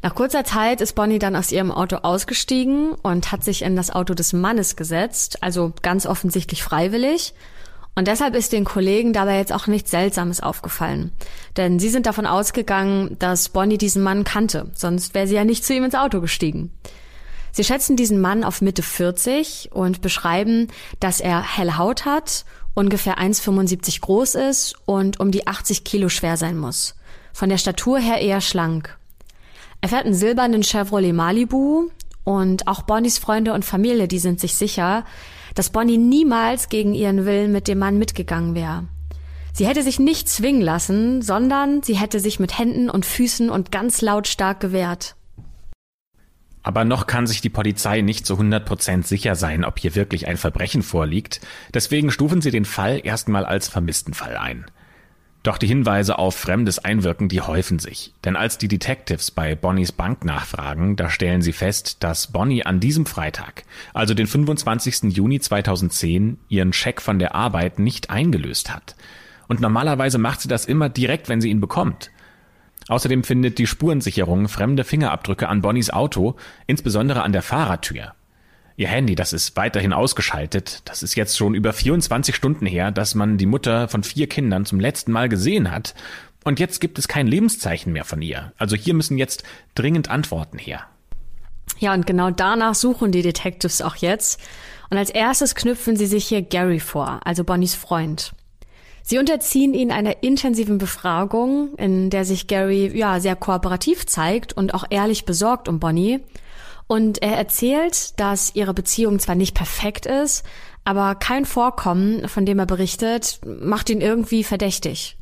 Nach 0.01 0.15
kurzer 0.15 0.45
Zeit 0.45 0.81
ist 0.81 0.95
Bonnie 0.95 1.19
dann 1.19 1.37
aus 1.37 1.53
ihrem 1.53 1.71
Auto 1.71 1.97
ausgestiegen 1.97 2.93
und 3.03 3.31
hat 3.31 3.45
sich 3.45 3.63
in 3.63 3.77
das 3.77 3.91
Auto 3.91 4.15
des 4.15 4.33
Mannes 4.33 4.77
gesetzt, 4.77 5.43
also 5.43 5.73
ganz 5.83 6.07
offensichtlich 6.07 6.63
freiwillig. 6.63 7.35
Und 7.95 8.09
deshalb 8.09 8.35
ist 8.35 8.53
den 8.53 8.65
Kollegen 8.65 9.13
dabei 9.13 9.37
jetzt 9.37 9.53
auch 9.53 9.67
nichts 9.67 9.91
Seltsames 9.91 10.41
aufgefallen. 10.41 11.13
Denn 11.59 11.79
sie 11.79 11.91
sind 11.91 12.07
davon 12.07 12.27
ausgegangen, 12.27 13.17
dass 13.19 13.51
Bonnie 13.51 13.77
diesen 13.77 14.03
Mann 14.03 14.25
kannte, 14.25 14.71
sonst 14.75 15.13
wäre 15.13 15.27
sie 15.27 15.35
ja 15.35 15.45
nicht 15.45 15.65
zu 15.65 15.75
ihm 15.75 15.85
ins 15.85 15.95
Auto 15.95 16.23
gestiegen. 16.23 16.73
Sie 17.55 17.65
schätzen 17.65 17.97
diesen 17.97 18.19
Mann 18.19 18.45
auf 18.45 18.63
Mitte 18.63 18.83
40 18.83 19.71
und 19.73 20.01
beschreiben, 20.01 20.69
dass 21.01 21.21
er 21.21 21.43
helle 21.43 21.77
Haut 21.77 22.07
hat 22.07 22.47
ungefähr 22.75 23.19
1,75 23.19 24.01
groß 24.01 24.35
ist 24.37 24.75
und 24.87 25.21
um 25.21 25.31
die 25.31 25.47
80 25.47 25.85
Kilo 25.85 26.09
schwer 26.09 26.37
sein 26.37 26.57
muss. 26.57 26.95
Von 27.33 27.49
der 27.49 27.59
Statur 27.59 27.99
her 27.99 28.21
eher 28.21 28.41
schlank. 28.41 28.99
Er 29.83 29.89
fährt 29.89 30.05
einen 30.05 30.15
silbernen 30.15 30.63
Chevrolet 30.63 31.13
Malibu 31.13 31.89
und 32.23 32.69
auch 32.69 32.83
Bonnies 32.83 33.19
Freunde 33.19 33.53
und 33.53 33.65
Familie, 33.65 34.07
die 34.07 34.21
sind 34.21 34.39
sich 34.39 34.55
sicher, 34.55 35.05
dass 35.57 35.71
Bonnie 35.71 35.99
niemals 35.99 36.69
gegen 36.69 36.95
ihren 36.95 37.27
Willen 37.27 37.51
mit 37.51 37.67
dem 37.67 37.81
Mann 37.81 37.99
mitgegangen 37.99 38.55
wäre. 38.55 38.87
Sie 39.53 39.67
hätte 39.67 39.83
sich 39.83 39.99
nicht 39.99 40.29
zwingen 40.29 40.63
lassen, 40.63 41.21
sondern 41.21 41.83
sie 41.83 41.97
hätte 41.97 42.21
sich 42.21 42.39
mit 42.39 42.57
Händen 42.57 42.89
und 42.89 43.05
Füßen 43.05 43.51
und 43.51 43.73
ganz 43.73 44.01
lautstark 44.01 44.61
gewehrt. 44.61 45.17
Aber 46.63 46.85
noch 46.85 47.09
kann 47.09 47.27
sich 47.27 47.41
die 47.41 47.51
Polizei 47.51 48.03
nicht 48.03 48.25
zu 48.25 48.35
100 48.35 48.65
Prozent 48.65 49.07
sicher 49.09 49.35
sein, 49.35 49.65
ob 49.65 49.81
hier 49.81 49.97
wirklich 49.97 50.29
ein 50.29 50.37
Verbrechen 50.37 50.83
vorliegt. 50.83 51.41
Deswegen 51.75 52.13
stufen 52.13 52.41
sie 52.41 52.53
den 52.53 52.65
Fall 52.65 53.01
erstmal 53.03 53.45
als 53.45 53.67
Vermisstenfall 53.67 54.37
ein. 54.37 54.65
Doch 55.43 55.59
die 55.59 55.67
Hinweise 55.67 56.19
auf 56.19 56.37
fremdes 56.37 56.79
Einwirken, 56.79 57.29
die 57.29 57.41
häufen 57.41 57.81
sich. 57.81 58.15
Denn 58.25 58.37
als 58.37 58.59
die 58.59 58.69
Detectives 58.69 59.33
bei 59.33 59.57
Bonnies 59.57 59.91
Bank 59.91 60.25
nachfragen, 60.25 60.95
da 60.95 61.11
stellen 61.11 61.43
sie 61.43 61.53
fest, 61.53 62.05
dass 62.05 62.29
Bonnie 62.29 62.65
an 62.65 62.79
diesem 62.79 63.07
Freitag, 63.07 63.65
also 63.93 64.15
den 64.15 64.29
25. 64.29 65.15
Juni 65.15 65.41
2010, 65.41 66.39
ihren 66.49 66.73
Scheck 66.73 67.01
von 67.01 67.19
der 67.19 67.35
Arbeit 67.35 67.81
nicht 67.81 68.11
eingelöst 68.11 68.73
hat. 68.73 68.95
Und 69.49 69.61
normalerweise 69.61 70.19
macht 70.19 70.41
sie 70.41 70.49
das 70.49 70.65
immer 70.65 70.89
direkt, 70.89 71.29
wenn 71.29 71.41
sie 71.41 71.51
ihn 71.51 71.61
bekommt. 71.61 72.13
Außerdem 72.87 73.25
findet 73.25 73.59
die 73.59 73.67
Spurensicherung 73.67 74.49
fremde 74.49 74.85
Fingerabdrücke 74.85 75.49
an 75.49 75.61
Bonnies 75.61 75.91
Auto, 75.91 76.37
insbesondere 76.69 77.23
an 77.23 77.33
der 77.33 77.43
Fahrertür. 77.43 78.15
Ihr 78.83 78.89
Handy, 78.89 79.15
das 79.15 79.33
ist 79.33 79.57
weiterhin 79.57 79.93
ausgeschaltet. 79.93 80.83
Das 80.87 81.05
ist 81.05 81.15
jetzt 81.15 81.39
schon 81.39 81.55
über 81.55 81.73
24 81.73 82.35
Stunden 82.35 82.67
her, 82.67 82.91
dass 82.91 83.15
man 83.15 83.39
die 83.39 83.47
Mutter 83.47 83.87
von 83.87 84.03
vier 84.03 84.29
Kindern 84.29 84.67
zum 84.67 84.81
letzten 84.81 85.13
Mal 85.13 85.29
gesehen 85.29 85.71
hat. 85.71 85.95
Und 86.43 86.59
jetzt 86.59 86.81
gibt 86.81 86.99
es 86.99 87.07
kein 87.07 87.29
Lebenszeichen 87.29 87.93
mehr 87.93 88.05
von 88.05 88.21
ihr. 88.23 88.53
Also 88.59 88.75
hier 88.75 88.95
müssen 88.95 89.19
jetzt 89.19 89.45
dringend 89.77 90.11
Antworten 90.11 90.59
her. 90.59 90.81
Ja, 91.79 91.95
und 91.95 92.09
genau 92.09 92.33
danach 92.33 92.75
suchen 92.75 93.13
die 93.13 93.23
Detectives 93.23 93.83
auch 93.83 93.95
jetzt. 93.95 94.41
Und 94.91 94.99
als 94.99 95.11
erstes 95.11 95.55
knüpfen 95.55 95.95
sie 95.95 96.07
sich 96.07 96.27
hier 96.27 96.43
Gary 96.43 96.81
vor, 96.81 97.21
also 97.25 97.45
Bonnies 97.45 97.77
Freund. 97.77 98.33
Sie 99.05 99.19
unterziehen 99.19 99.75
ihn 99.75 99.93
einer 99.93 100.25
intensiven 100.25 100.79
Befragung, 100.79 101.77
in 101.77 102.11
der 102.11 102.25
sich 102.25 102.49
Gary 102.49 102.91
ja 102.99 103.21
sehr 103.21 103.37
kooperativ 103.37 104.07
zeigt 104.07 104.53
und 104.55 104.75
auch 104.75 104.87
ehrlich 104.91 105.25
besorgt 105.25 105.69
um 105.69 105.79
Bonnie. 105.79 106.19
Und 106.93 107.23
er 107.23 107.39
erzählt, 107.39 108.21
dass 108.21 108.55
ihre 108.55 108.75
Beziehung 108.75 109.19
zwar 109.19 109.35
nicht 109.35 109.55
perfekt 109.55 110.05
ist, 110.05 110.45
aber 110.85 111.15
kein 111.15 111.47
Vorkommen, 111.47 112.29
von 112.29 112.45
dem 112.45 112.59
er 112.59 112.67
berichtet, 112.67 113.41
macht 113.47 113.89
ihn 113.89 114.03
irgendwie 114.03 114.45
verdächtig. 114.45 115.17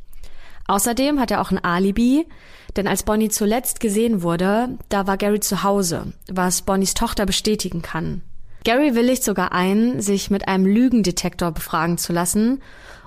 Außerdem 0.67 1.21
hat 1.21 1.31
er 1.31 1.41
auch 1.41 1.53
ein 1.53 1.63
Alibi, 1.63 2.27
denn 2.75 2.89
als 2.89 3.05
Bonnie 3.05 3.29
zuletzt 3.29 3.79
gesehen 3.79 4.23
wurde, 4.23 4.79
da 4.89 5.07
war 5.07 5.17
Gary 5.17 5.39
zu 5.39 5.63
Hause, 5.63 6.13
was 6.29 6.63
Bonnies 6.63 6.95
Tochter 6.95 7.25
bestätigen 7.25 7.83
kann. 7.83 8.23
Gary 8.65 8.97
willigt 8.97 9.23
sogar 9.23 9.53
ein, 9.53 10.01
sich 10.01 10.29
mit 10.29 10.49
einem 10.49 10.67
Lügendetektor 10.67 11.53
befragen 11.53 11.99
zu 11.99 12.13
lassen 12.13 12.61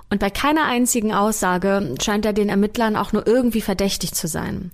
und 0.08 0.20
bei 0.20 0.30
keiner 0.30 0.64
einzigen 0.64 1.12
Aussage 1.12 1.96
scheint 2.00 2.24
er 2.24 2.32
den 2.32 2.48
Ermittlern 2.48 2.96
auch 2.96 3.12
nur 3.12 3.26
irgendwie 3.26 3.60
verdächtig 3.60 4.14
zu 4.14 4.26
sein. 4.26 4.70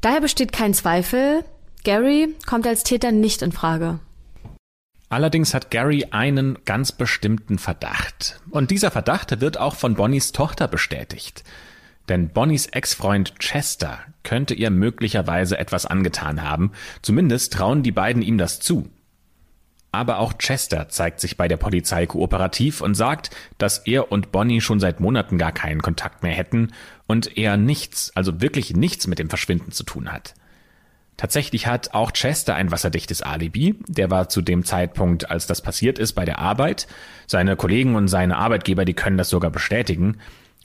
Daher 0.00 0.20
besteht 0.20 0.50
kein 0.50 0.74
Zweifel, 0.74 1.44
Gary 1.86 2.34
kommt 2.46 2.66
als 2.66 2.82
Täter 2.82 3.12
nicht 3.12 3.42
in 3.42 3.52
Frage. 3.52 4.00
Allerdings 5.08 5.54
hat 5.54 5.70
Gary 5.70 6.08
einen 6.10 6.58
ganz 6.64 6.90
bestimmten 6.90 7.58
Verdacht. 7.58 8.40
Und 8.50 8.72
dieser 8.72 8.90
Verdacht 8.90 9.40
wird 9.40 9.60
auch 9.60 9.76
von 9.76 9.94
Bonnies 9.94 10.32
Tochter 10.32 10.66
bestätigt. 10.66 11.44
Denn 12.08 12.30
Bonnies 12.30 12.66
Ex-Freund 12.66 13.38
Chester 13.38 14.00
könnte 14.24 14.54
ihr 14.54 14.70
möglicherweise 14.70 15.58
etwas 15.58 15.86
angetan 15.86 16.42
haben. 16.42 16.72
Zumindest 17.02 17.52
trauen 17.52 17.84
die 17.84 17.92
beiden 17.92 18.20
ihm 18.20 18.36
das 18.36 18.58
zu. 18.58 18.90
Aber 19.92 20.18
auch 20.18 20.38
Chester 20.38 20.88
zeigt 20.88 21.20
sich 21.20 21.36
bei 21.36 21.46
der 21.46 21.56
Polizei 21.56 22.06
kooperativ 22.06 22.80
und 22.80 22.96
sagt, 22.96 23.30
dass 23.58 23.78
er 23.78 24.10
und 24.10 24.32
Bonnie 24.32 24.60
schon 24.60 24.80
seit 24.80 24.98
Monaten 24.98 25.38
gar 25.38 25.52
keinen 25.52 25.82
Kontakt 25.82 26.24
mehr 26.24 26.34
hätten 26.34 26.72
und 27.06 27.38
er 27.38 27.56
nichts, 27.56 28.10
also 28.16 28.40
wirklich 28.40 28.74
nichts 28.74 29.06
mit 29.06 29.20
dem 29.20 29.28
Verschwinden 29.28 29.70
zu 29.70 29.84
tun 29.84 30.12
hat. 30.12 30.34
Tatsächlich 31.16 31.66
hat 31.66 31.94
auch 31.94 32.12
Chester 32.12 32.54
ein 32.54 32.70
wasserdichtes 32.70 33.22
Alibi. 33.22 33.76
Der 33.88 34.10
war 34.10 34.28
zu 34.28 34.42
dem 34.42 34.64
Zeitpunkt, 34.64 35.30
als 35.30 35.46
das 35.46 35.62
passiert 35.62 35.98
ist, 35.98 36.12
bei 36.12 36.24
der 36.26 36.38
Arbeit. 36.38 36.86
Seine 37.26 37.56
Kollegen 37.56 37.94
und 37.94 38.08
seine 38.08 38.36
Arbeitgeber, 38.36 38.84
die 38.84 38.94
können 38.94 39.16
das 39.16 39.30
sogar 39.30 39.50
bestätigen. 39.50 40.18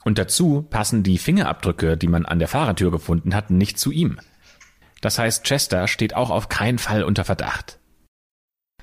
Und 0.03 0.17
dazu 0.17 0.65
passen 0.70 1.03
die 1.03 1.17
Fingerabdrücke, 1.17 1.96
die 1.96 2.08
man 2.08 2.25
an 2.25 2.39
der 2.39 2.48
Fahrertür 2.48 2.91
gefunden 2.91 3.34
hat, 3.34 3.50
nicht 3.50 3.79
zu 3.79 3.91
ihm. 3.91 4.20
Das 5.00 5.17
heißt, 5.17 5.46
Chester 5.46 5.88
steht 5.88 6.15
auch 6.15 6.29
auf 6.29 6.50
keinen 6.50 6.79
Fall 6.79 7.03
unter 7.03 7.24
Verdacht. 7.24 7.79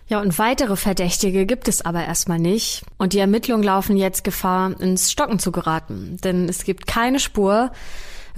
Ja, 0.09 0.21
und 0.21 0.39
weitere 0.39 0.77
Verdächtige 0.77 1.45
gibt 1.45 1.69
es 1.69 1.85
aber 1.85 2.05
erstmal 2.05 2.39
nicht. 2.39 2.83
Und 2.97 3.13
die 3.13 3.19
Ermittlungen 3.19 3.63
laufen 3.63 3.97
jetzt 3.99 4.25
Gefahr, 4.25 4.81
ins 4.81 5.13
Stocken 5.13 5.39
zu 5.39 5.53
geraten. 5.53 6.17
Denn 6.25 6.49
es 6.49 6.65
gibt 6.65 6.87
keine 6.87 7.21
Spur, 7.21 7.73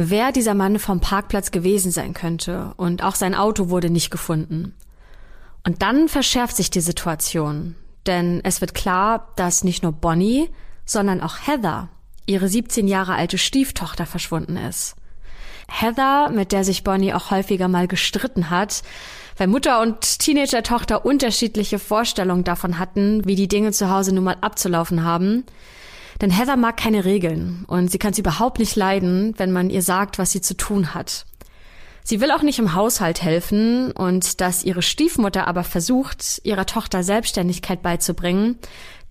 wer 0.09 0.33
dieser 0.33 0.55
Mann 0.55 0.79
vom 0.79 1.01
Parkplatz 1.01 1.51
gewesen 1.51 1.91
sein 1.91 2.15
könnte. 2.15 2.73
Und 2.77 3.03
auch 3.03 3.15
sein 3.15 3.35
Auto 3.35 3.69
wurde 3.69 3.91
nicht 3.91 4.11
gefunden. 4.11 4.75
Und 5.65 5.83
dann 5.83 6.09
verschärft 6.09 6.57
sich 6.57 6.71
die 6.71 6.81
Situation. 6.81 7.75
Denn 8.07 8.41
es 8.45 8.61
wird 8.61 8.73
klar, 8.73 9.29
dass 9.37 9.65
nicht 9.65 9.83
nur 9.83 9.93
Bonnie, 9.93 10.49
sondern 10.87 11.21
auch 11.21 11.47
Heather, 11.47 11.89
ihre 12.27 12.49
17 12.49 12.89
Jahre 12.89 13.15
alte 13.15 13.37
Stieftochter, 13.37 14.07
verschwunden 14.07 14.57
ist. 14.57 14.97
Heather, 15.69 16.31
mit 16.31 16.53
der 16.53 16.65
sich 16.65 16.83
Bonnie 16.83 17.13
auch 17.13 17.31
häufiger 17.31 17.69
mal 17.69 17.87
gestritten 17.87 18.51
hat, 18.51 18.83
weil 19.37 19.47
Mutter 19.47 19.81
und 19.81 20.19
Teenager-Tochter 20.19 21.05
unterschiedliche 21.05 21.79
Vorstellungen 21.79 22.45
davon 22.45 22.79
hatten, 22.79 23.25
wie 23.25 23.37
die 23.37 23.49
Dinge 23.49 23.73
zu 23.73 23.91
Hause 23.91 24.15
nun 24.15 24.25
mal 24.25 24.37
abzulaufen 24.41 25.05
haben. 25.05 25.45
Denn 26.21 26.31
Heather 26.31 26.57
mag 26.57 26.77
keine 26.77 27.05
Regeln 27.05 27.65
und 27.67 27.91
sie 27.91 27.99
kann 27.99 28.13
es 28.13 28.19
überhaupt 28.19 28.59
nicht 28.59 28.77
leiden, 28.77 29.35
wenn 29.39 29.53
man 29.53 29.71
ihr 29.71 29.83
sagt, 29.83 30.19
was 30.19 30.33
sie 30.33 30.41
zu 30.41 30.57
tun 30.57 30.95
hat. 30.95 31.25
Sie 32.03 32.21
will 32.21 32.31
auch 32.31 32.43
nicht 32.43 32.59
im 32.59 32.75
Haushalt 32.75 33.23
helfen 33.23 33.93
und 33.93 34.41
dass 34.41 34.65
ihre 34.65 34.83
Stiefmutter 34.83 35.47
aber 35.47 35.65
versucht, 35.65 36.41
ihrer 36.45 36.67
Tochter 36.67 37.03
Selbstständigkeit 37.03 37.83
beizubringen, 37.83 38.59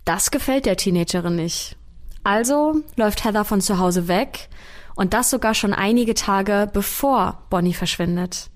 das 0.06 0.32
gefällt 0.32 0.66
der 0.66 0.78
Teenagerin 0.78 1.36
nicht. 1.36 1.78
Also 2.24 2.82
läuft 2.96 3.24
Heather 3.24 3.46
von 3.46 3.62
zu 3.62 3.80
Hause 3.80 4.08
weg 4.08 4.50
und 4.96 5.13
das 5.13 5.30
sogar 5.30 5.54
schon 5.54 5.74
einige 5.74 6.13
Tage 6.13 6.70
bevor 6.74 7.44
Bonnie 7.50 7.74
verschwindet. 7.74 8.50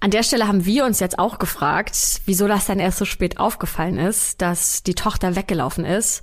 An 0.00 0.10
der 0.10 0.22
Stelle 0.22 0.48
haben 0.48 0.64
wir 0.64 0.84
uns 0.84 1.00
jetzt 1.00 1.18
auch 1.18 1.38
gefragt, 1.38 2.22
wieso 2.24 2.48
das 2.48 2.66
dann 2.66 2.80
erst 2.80 2.98
so 2.98 3.04
spät 3.04 3.38
aufgefallen 3.38 3.98
ist, 3.98 4.40
dass 4.40 4.82
die 4.82 4.94
Tochter 4.94 5.36
weggelaufen 5.36 5.84
ist. 5.84 6.22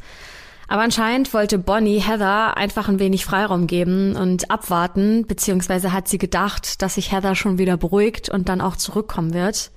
Aber 0.67 0.81
anscheinend 0.81 1.33
wollte 1.33 1.57
Bonnie 1.57 2.01
Heather 2.01 2.57
einfach 2.57 2.89
ein 2.89 2.99
wenig 2.99 3.25
Freiraum 3.25 3.67
geben 3.67 4.17
und 4.17 4.51
abwarten, 4.51 5.25
beziehungsweise 5.25 5.93
hat 5.93 6.09
sie 6.09 6.17
gedacht, 6.17 6.81
dass 6.81 6.95
sich 6.95 7.11
Heather 7.11 7.35
schon 7.35 7.57
wieder 7.57 7.77
beruhigt 7.77 8.27
und 8.29 8.49
dann 8.49 8.59
auch 8.59 8.75
zurückkommen 8.75 9.33
wird. 9.33 9.71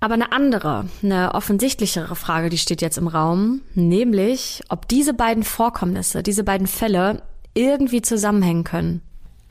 Aber 0.00 0.14
eine 0.14 0.32
andere, 0.32 0.88
eine 1.02 1.34
offensichtlichere 1.34 2.16
Frage, 2.16 2.48
die 2.48 2.56
steht 2.56 2.80
jetzt 2.80 2.96
im 2.96 3.06
Raum, 3.06 3.60
nämlich, 3.74 4.62
ob 4.70 4.88
diese 4.88 5.12
beiden 5.12 5.42
Vorkommnisse, 5.42 6.22
diese 6.22 6.44
beiden 6.44 6.66
Fälle 6.66 7.22
irgendwie 7.52 8.00
zusammenhängen 8.00 8.64
können. 8.64 9.02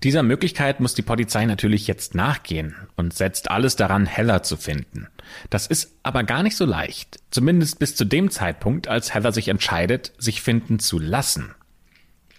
Dieser 0.04 0.24
Möglichkeit 0.24 0.80
muss 0.80 0.94
die 0.94 1.02
Polizei 1.02 1.46
natürlich 1.46 1.86
jetzt 1.88 2.16
nachgehen 2.16 2.76
und 2.96 3.14
setzt 3.14 3.52
alles 3.52 3.76
daran, 3.76 4.06
Heller 4.06 4.44
zu 4.44 4.56
finden. 4.56 5.08
Das 5.50 5.68
ist 5.68 5.94
aber 6.04 6.24
gar 6.24 6.42
nicht 6.42 6.56
so 6.56 6.66
leicht, 6.66 7.20
zumindest 7.32 7.80
bis 7.80 7.96
zu 7.96 8.06
dem 8.06 8.32
Zeitpunkt, 8.32 8.88
als 8.88 9.14
Heather 9.14 9.34
sich 9.34 9.50
entscheidet, 9.50 10.14
sich 10.18 10.42
finden 10.42 10.80
zu 10.80 11.00
lassen. 11.00 11.54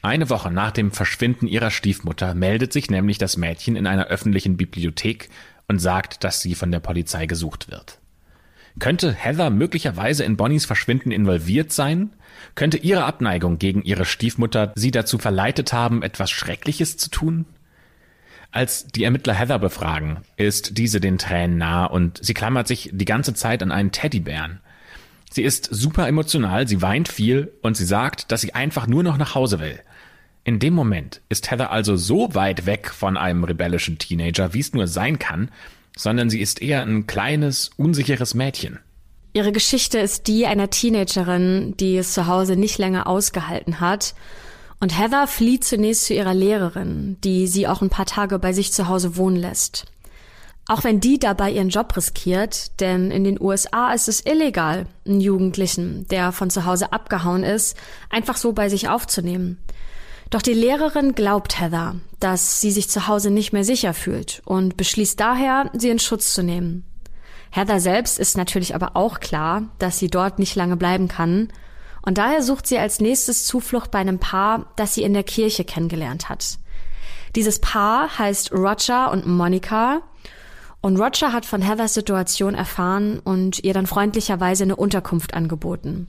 Eine 0.02 0.30
Woche 0.30 0.50
nach 0.50 0.70
dem 0.70 0.92
Verschwinden 0.92 1.46
ihrer 1.46 1.70
Stiefmutter 1.70 2.34
meldet 2.34 2.72
sich 2.72 2.90
nämlich 2.90 3.18
das 3.18 3.36
Mädchen 3.36 3.76
in 3.76 3.86
einer 3.86 4.06
öffentlichen 4.06 4.56
Bibliothek 4.56 5.28
und 5.68 5.78
sagt, 5.78 6.24
dass 6.24 6.40
sie 6.40 6.54
von 6.54 6.72
der 6.72 6.80
Polizei 6.80 7.26
gesucht 7.26 7.70
wird. 7.70 7.99
Könnte 8.78 9.12
Heather 9.12 9.50
möglicherweise 9.50 10.24
in 10.24 10.36
Bonnies 10.36 10.64
Verschwinden 10.64 11.10
involviert 11.10 11.72
sein? 11.72 12.10
Könnte 12.54 12.78
ihre 12.78 13.04
Abneigung 13.04 13.58
gegen 13.58 13.82
ihre 13.82 14.04
Stiefmutter 14.04 14.72
sie 14.76 14.90
dazu 14.90 15.18
verleitet 15.18 15.72
haben, 15.72 16.02
etwas 16.02 16.30
Schreckliches 16.30 16.96
zu 16.96 17.10
tun? 17.10 17.46
Als 18.52 18.86
die 18.86 19.04
Ermittler 19.04 19.34
Heather 19.34 19.58
befragen, 19.58 20.18
ist 20.36 20.76
diese 20.78 21.00
den 21.00 21.18
Tränen 21.18 21.58
nah 21.58 21.84
und 21.84 22.18
sie 22.22 22.34
klammert 22.34 22.66
sich 22.66 22.90
die 22.92 23.04
ganze 23.04 23.34
Zeit 23.34 23.62
an 23.62 23.70
einen 23.70 23.92
Teddybären. 23.92 24.60
Sie 25.30 25.42
ist 25.42 25.68
super 25.70 26.08
emotional, 26.08 26.66
sie 26.66 26.82
weint 26.82 27.08
viel 27.08 27.52
und 27.62 27.76
sie 27.76 27.84
sagt, 27.84 28.32
dass 28.32 28.40
sie 28.40 28.54
einfach 28.54 28.88
nur 28.88 29.04
noch 29.04 29.16
nach 29.16 29.36
Hause 29.36 29.60
will. 29.60 29.78
In 30.42 30.58
dem 30.58 30.74
Moment 30.74 31.20
ist 31.28 31.50
Heather 31.50 31.70
also 31.70 31.96
so 31.96 32.34
weit 32.34 32.66
weg 32.66 32.90
von 32.90 33.16
einem 33.16 33.44
rebellischen 33.44 33.98
Teenager, 33.98 34.54
wie 34.54 34.60
es 34.60 34.72
nur 34.72 34.88
sein 34.88 35.20
kann, 35.20 35.50
sondern 36.00 36.30
sie 36.30 36.40
ist 36.40 36.62
eher 36.62 36.82
ein 36.82 37.06
kleines, 37.06 37.70
unsicheres 37.76 38.34
Mädchen. 38.34 38.78
Ihre 39.32 39.52
Geschichte 39.52 39.98
ist 39.98 40.26
die 40.26 40.46
einer 40.46 40.70
Teenagerin, 40.70 41.74
die 41.78 41.96
es 41.96 42.14
zu 42.14 42.26
Hause 42.26 42.56
nicht 42.56 42.78
länger 42.78 43.06
ausgehalten 43.06 43.80
hat. 43.80 44.14
Und 44.80 44.98
Heather 44.98 45.26
flieht 45.26 45.62
zunächst 45.62 46.06
zu 46.06 46.14
ihrer 46.14 46.32
Lehrerin, 46.32 47.18
die 47.22 47.46
sie 47.46 47.68
auch 47.68 47.82
ein 47.82 47.90
paar 47.90 48.06
Tage 48.06 48.38
bei 48.38 48.52
sich 48.52 48.72
zu 48.72 48.88
Hause 48.88 49.16
wohnen 49.16 49.36
lässt. 49.36 49.84
Auch 50.66 50.84
wenn 50.84 51.00
die 51.00 51.18
dabei 51.18 51.50
ihren 51.50 51.68
Job 51.68 51.96
riskiert, 51.96 52.80
denn 52.80 53.10
in 53.10 53.24
den 53.24 53.40
USA 53.40 53.92
ist 53.92 54.08
es 54.08 54.24
illegal, 54.24 54.86
einen 55.06 55.20
Jugendlichen, 55.20 56.06
der 56.08 56.32
von 56.32 56.48
zu 56.48 56.64
Hause 56.64 56.92
abgehauen 56.92 57.44
ist, 57.44 57.76
einfach 58.08 58.36
so 58.36 58.52
bei 58.52 58.68
sich 58.68 58.88
aufzunehmen. 58.88 59.58
Doch 60.30 60.42
die 60.42 60.54
Lehrerin 60.54 61.16
glaubt 61.16 61.60
Heather, 61.60 61.96
dass 62.20 62.60
sie 62.60 62.70
sich 62.70 62.88
zu 62.88 63.08
Hause 63.08 63.30
nicht 63.32 63.52
mehr 63.52 63.64
sicher 63.64 63.92
fühlt 63.92 64.42
und 64.44 64.76
beschließt 64.76 65.18
daher, 65.18 65.70
sie 65.72 65.90
in 65.90 65.98
Schutz 65.98 66.32
zu 66.32 66.44
nehmen. 66.44 66.84
Heather 67.50 67.80
selbst 67.80 68.18
ist 68.20 68.36
natürlich 68.36 68.76
aber 68.76 68.94
auch 68.94 69.18
klar, 69.18 69.64
dass 69.80 69.98
sie 69.98 70.08
dort 70.08 70.38
nicht 70.38 70.54
lange 70.54 70.76
bleiben 70.76 71.08
kann 71.08 71.48
und 72.02 72.16
daher 72.16 72.42
sucht 72.44 72.68
sie 72.68 72.78
als 72.78 73.00
nächstes 73.00 73.44
Zuflucht 73.44 73.90
bei 73.90 73.98
einem 73.98 74.20
Paar, 74.20 74.66
das 74.76 74.94
sie 74.94 75.02
in 75.02 75.14
der 75.14 75.24
Kirche 75.24 75.64
kennengelernt 75.64 76.28
hat. 76.28 76.58
Dieses 77.34 77.58
Paar 77.58 78.16
heißt 78.18 78.52
Roger 78.52 79.10
und 79.10 79.26
Monica 79.26 80.02
und 80.80 80.96
Roger 80.96 81.32
hat 81.32 81.44
von 81.44 81.60
Heathers 81.60 81.94
Situation 81.94 82.54
erfahren 82.54 83.18
und 83.18 83.64
ihr 83.64 83.74
dann 83.74 83.86
freundlicherweise 83.86 84.62
eine 84.62 84.76
Unterkunft 84.76 85.34
angeboten. 85.34 86.06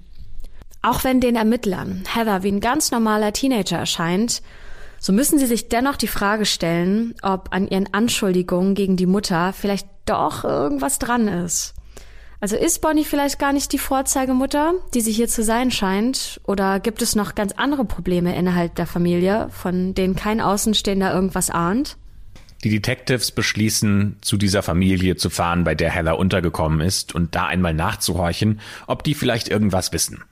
Auch 0.82 1.04
wenn 1.04 1.20
den 1.20 1.36
Ermittlern 1.36 2.04
Heather 2.12 2.44
wie 2.44 2.52
ein 2.52 2.60
ganz 2.60 2.92
normaler 2.92 3.34
Teenager 3.34 3.78
erscheint, 3.78 4.42
so 5.00 5.14
müssen 5.14 5.40
sie 5.40 5.46
sich 5.46 5.70
dennoch 5.70 5.96
die 5.96 6.08
Frage 6.08 6.46
stellen, 6.46 7.16
ob 7.22 7.50
an 7.52 7.68
ihren 7.68 7.94
Anschuldigungen 7.94 8.76
gegen 8.76 8.98
die 8.98 9.06
Mutter 9.06 9.54
vielleicht 9.54 9.88
doch 10.06 10.44
irgendwas 10.44 11.00
dran 11.00 11.28
ist. 11.28 11.74
Also 12.40 12.56
ist 12.56 12.82
Bonnie 12.82 13.06
vielleicht 13.06 13.38
gar 13.38 13.54
nicht 13.54 13.72
die 13.72 13.78
Vorzeigemutter, 13.78 14.74
die 14.96 15.02
sie 15.02 15.12
hier 15.12 15.28
zu 15.28 15.44
sein 15.44 15.70
scheint? 15.70 16.42
Oder 16.46 16.80
gibt 16.80 17.04
es 17.04 17.16
noch 17.16 17.36
ganz 17.36 17.52
andere 17.52 17.86
Probleme 17.86 18.36
innerhalb 18.36 18.74
der 18.76 18.88
Familie, 18.88 19.50
von 19.52 19.94
denen 19.94 20.16
kein 20.16 20.42
Außenstehender 20.42 21.14
irgendwas 21.14 21.52
ahnt? 21.52 21.98
Die 22.64 22.70
Detectives 22.70 23.32
beschließen, 23.32 24.18
zu 24.22 24.38
dieser 24.38 24.64
Familie 24.64 25.16
zu 25.16 25.30
fahren, 25.30 25.64
bei 25.64 25.76
der 25.76 25.92
Heather 25.92 26.18
untergekommen 26.18 26.82
ist, 26.82 27.14
und 27.14 27.36
da 27.36 27.46
einmal 27.46 27.76
nachzuhorchen, 27.76 28.60
ob 28.88 29.04
die 29.04 29.14
vielleicht 29.14 29.50
irgendwas 29.50 29.94
wissen. 29.94 30.24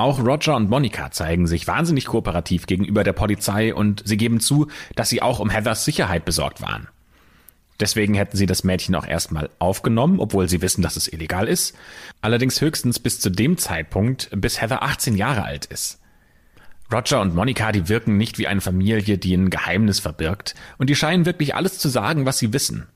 Auch 0.00 0.24
Roger 0.24 0.56
und 0.56 0.70
Monika 0.70 1.10
zeigen 1.10 1.46
sich 1.46 1.66
wahnsinnig 1.66 2.06
kooperativ 2.06 2.64
gegenüber 2.64 3.04
der 3.04 3.12
Polizei 3.12 3.74
und 3.74 4.02
sie 4.06 4.16
geben 4.16 4.40
zu, 4.40 4.68
dass 4.96 5.10
sie 5.10 5.20
auch 5.20 5.40
um 5.40 5.50
Heathers 5.50 5.84
Sicherheit 5.84 6.24
besorgt 6.24 6.62
waren. 6.62 6.88
Deswegen 7.80 8.14
hätten 8.14 8.38
sie 8.38 8.46
das 8.46 8.64
Mädchen 8.64 8.94
auch 8.94 9.06
erstmal 9.06 9.50
aufgenommen, 9.58 10.18
obwohl 10.18 10.48
sie 10.48 10.62
wissen, 10.62 10.80
dass 10.80 10.96
es 10.96 11.06
illegal 11.06 11.46
ist. 11.46 11.76
Allerdings 12.22 12.62
höchstens 12.62 12.98
bis 12.98 13.20
zu 13.20 13.28
dem 13.28 13.58
Zeitpunkt, 13.58 14.30
bis 14.32 14.62
Heather 14.62 14.82
18 14.82 15.18
Jahre 15.18 15.44
alt 15.44 15.66
ist. 15.66 16.00
Roger 16.90 17.20
und 17.20 17.34
Monika, 17.34 17.70
die 17.70 17.90
wirken 17.90 18.16
nicht 18.16 18.38
wie 18.38 18.46
eine 18.46 18.62
Familie, 18.62 19.18
die 19.18 19.34
ein 19.34 19.50
Geheimnis 19.50 20.00
verbirgt, 20.00 20.54
und 20.78 20.88
die 20.88 20.96
scheinen 20.96 21.26
wirklich 21.26 21.54
alles 21.54 21.78
zu 21.78 21.90
sagen, 21.90 22.24
was 22.24 22.38
sie 22.38 22.54
wissen. 22.54 22.86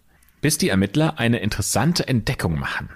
Bis 0.40 0.56
die 0.56 0.70
Ermittler 0.70 1.18
eine 1.18 1.40
interessante 1.40 2.08
Entdeckung 2.08 2.58
machen. 2.58 2.88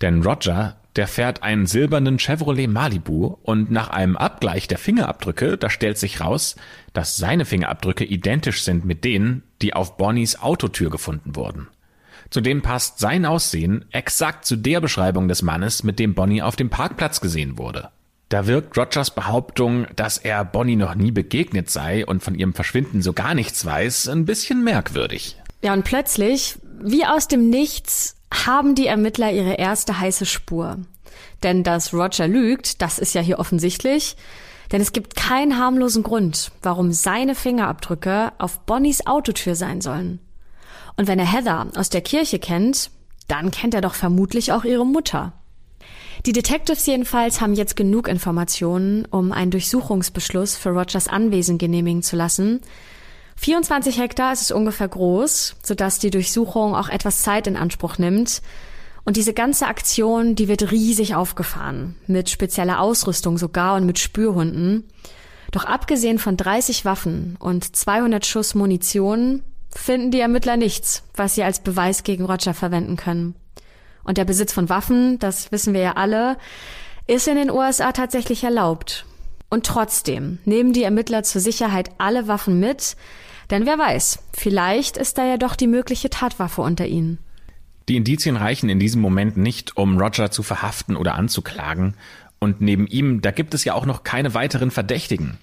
Denn 0.00 0.22
Roger 0.22 0.76
der 0.96 1.06
fährt 1.06 1.42
einen 1.42 1.66
silbernen 1.66 2.18
Chevrolet 2.18 2.68
Malibu 2.68 3.36
und 3.42 3.70
nach 3.70 3.90
einem 3.90 4.16
Abgleich 4.16 4.66
der 4.66 4.78
Fingerabdrücke, 4.78 5.58
da 5.58 5.68
stellt 5.68 5.98
sich 5.98 6.22
raus, 6.22 6.56
dass 6.94 7.18
seine 7.18 7.44
Fingerabdrücke 7.44 8.04
identisch 8.04 8.64
sind 8.64 8.86
mit 8.86 9.04
denen, 9.04 9.42
die 9.60 9.74
auf 9.74 9.98
Bonnies 9.98 10.40
Autotür 10.40 10.88
gefunden 10.88 11.36
wurden. 11.36 11.68
Zudem 12.30 12.62
passt 12.62 12.98
sein 12.98 13.26
Aussehen 13.26 13.84
exakt 13.92 14.46
zu 14.46 14.56
der 14.56 14.80
Beschreibung 14.80 15.28
des 15.28 15.42
Mannes, 15.42 15.84
mit 15.84 15.98
dem 15.98 16.14
Bonnie 16.14 16.42
auf 16.42 16.56
dem 16.56 16.70
Parkplatz 16.70 17.20
gesehen 17.20 17.58
wurde. 17.58 17.90
Da 18.30 18.46
wirkt 18.46 18.76
Rogers 18.76 19.14
Behauptung, 19.14 19.86
dass 19.94 20.18
er 20.18 20.44
Bonnie 20.44 20.74
noch 20.74 20.96
nie 20.96 21.12
begegnet 21.12 21.70
sei 21.70 22.04
und 22.04 22.24
von 22.24 22.34
ihrem 22.34 22.54
Verschwinden 22.54 23.02
so 23.02 23.12
gar 23.12 23.34
nichts 23.34 23.64
weiß, 23.64 24.08
ein 24.08 24.24
bisschen 24.24 24.64
merkwürdig. 24.64 25.36
Ja, 25.62 25.74
und 25.74 25.84
plötzlich, 25.84 26.56
wie 26.80 27.04
aus 27.04 27.28
dem 27.28 27.50
Nichts, 27.50 28.15
haben 28.32 28.74
die 28.74 28.86
Ermittler 28.86 29.32
ihre 29.32 29.54
erste 29.54 29.98
heiße 30.00 30.26
Spur. 30.26 30.78
Denn 31.42 31.62
dass 31.62 31.94
Roger 31.94 32.28
lügt, 32.28 32.82
das 32.82 32.98
ist 32.98 33.14
ja 33.14 33.20
hier 33.20 33.38
offensichtlich. 33.38 34.16
Denn 34.72 34.80
es 34.80 34.92
gibt 34.92 35.14
keinen 35.14 35.58
harmlosen 35.58 36.02
Grund, 36.02 36.50
warum 36.62 36.92
seine 36.92 37.34
Fingerabdrücke 37.34 38.32
auf 38.38 38.60
Bonnies 38.60 39.06
Autotür 39.06 39.54
sein 39.54 39.80
sollen. 39.80 40.18
Und 40.96 41.06
wenn 41.06 41.18
er 41.18 41.30
Heather 41.30 41.68
aus 41.76 41.88
der 41.88 42.00
Kirche 42.00 42.38
kennt, 42.38 42.90
dann 43.28 43.50
kennt 43.50 43.74
er 43.74 43.80
doch 43.80 43.94
vermutlich 43.94 44.52
auch 44.52 44.64
ihre 44.64 44.86
Mutter. 44.86 45.32
Die 46.24 46.32
Detectives 46.32 46.86
jedenfalls 46.86 47.40
haben 47.40 47.54
jetzt 47.54 47.76
genug 47.76 48.08
Informationen, 48.08 49.04
um 49.04 49.32
einen 49.32 49.50
Durchsuchungsbeschluss 49.50 50.56
für 50.56 50.70
Rogers 50.70 51.08
Anwesen 51.08 51.58
genehmigen 51.58 52.02
zu 52.02 52.16
lassen, 52.16 52.60
24 53.36 53.98
Hektar 53.98 54.32
ist 54.32 54.42
es 54.42 54.50
ungefähr 54.50 54.88
groß, 54.88 55.56
sodass 55.62 55.98
die 55.98 56.10
Durchsuchung 56.10 56.74
auch 56.74 56.88
etwas 56.88 57.22
Zeit 57.22 57.46
in 57.46 57.56
Anspruch 57.56 57.98
nimmt. 57.98 58.42
Und 59.04 59.16
diese 59.16 59.34
ganze 59.34 59.66
Aktion, 59.66 60.34
die 60.34 60.48
wird 60.48 60.72
riesig 60.72 61.14
aufgefahren, 61.14 61.94
mit 62.06 62.28
spezieller 62.28 62.80
Ausrüstung 62.80 63.38
sogar 63.38 63.76
und 63.76 63.86
mit 63.86 63.98
Spürhunden. 64.00 64.84
Doch 65.52 65.64
abgesehen 65.64 66.18
von 66.18 66.36
30 66.36 66.84
Waffen 66.84 67.36
und 67.38 67.76
200 67.76 68.26
Schuss 68.26 68.54
Munition 68.56 69.42
finden 69.70 70.10
die 70.10 70.20
Ermittler 70.20 70.56
nichts, 70.56 71.04
was 71.14 71.34
sie 71.34 71.44
als 71.44 71.60
Beweis 71.60 72.02
gegen 72.02 72.24
Roger 72.24 72.54
verwenden 72.54 72.96
können. 72.96 73.36
Und 74.02 74.18
der 74.18 74.24
Besitz 74.24 74.52
von 74.52 74.68
Waffen, 74.68 75.18
das 75.18 75.52
wissen 75.52 75.74
wir 75.74 75.80
ja 75.80 75.92
alle, 75.92 76.36
ist 77.06 77.28
in 77.28 77.36
den 77.36 77.50
USA 77.50 77.92
tatsächlich 77.92 78.42
erlaubt. 78.42 79.04
Und 79.48 79.66
trotzdem 79.66 80.38
nehmen 80.44 80.72
die 80.72 80.82
Ermittler 80.82 81.22
zur 81.22 81.40
Sicherheit 81.40 81.90
alle 81.98 82.28
Waffen 82.28 82.58
mit, 82.58 82.96
denn 83.50 83.64
wer 83.64 83.78
weiß, 83.78 84.24
vielleicht 84.32 84.96
ist 84.96 85.18
da 85.18 85.24
ja 85.24 85.36
doch 85.36 85.54
die 85.54 85.68
mögliche 85.68 86.10
Tatwaffe 86.10 86.62
unter 86.62 86.86
ihnen. 86.86 87.18
Die 87.88 87.96
Indizien 87.96 88.36
reichen 88.36 88.68
in 88.68 88.80
diesem 88.80 89.00
Moment 89.00 89.36
nicht, 89.36 89.76
um 89.76 89.98
Roger 89.98 90.32
zu 90.32 90.42
verhaften 90.42 90.96
oder 90.96 91.14
anzuklagen. 91.14 91.94
Und 92.40 92.60
neben 92.60 92.88
ihm, 92.88 93.22
da 93.22 93.30
gibt 93.30 93.54
es 93.54 93.64
ja 93.64 93.74
auch 93.74 93.86
noch 93.86 94.02
keine 94.02 94.34
weiteren 94.34 94.72
Verdächtigen. 94.72 95.38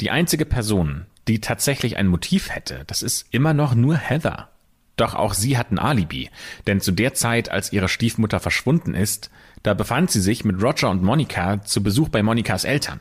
Die 0.00 0.10
einzige 0.10 0.46
Person, 0.46 1.06
die 1.26 1.40
tatsächlich 1.40 1.96
ein 1.96 2.06
Motiv 2.06 2.50
hätte, 2.50 2.84
das 2.86 3.02
ist 3.02 3.26
immer 3.32 3.54
noch 3.54 3.74
nur 3.74 3.96
Heather. 3.96 4.50
Doch 4.96 5.14
auch 5.14 5.34
sie 5.34 5.58
hat 5.58 5.72
ein 5.72 5.78
Alibi, 5.78 6.30
denn 6.66 6.80
zu 6.80 6.92
der 6.92 7.14
Zeit, 7.14 7.50
als 7.50 7.72
ihre 7.72 7.88
Stiefmutter 7.88 8.40
verschwunden 8.40 8.94
ist, 8.94 9.30
da 9.62 9.74
befand 9.74 10.10
sie 10.10 10.20
sich 10.20 10.44
mit 10.44 10.62
Roger 10.62 10.88
und 10.88 11.02
Monika 11.02 11.62
zu 11.64 11.82
Besuch 11.82 12.08
bei 12.08 12.22
Monikas 12.22 12.64
Eltern. 12.64 13.00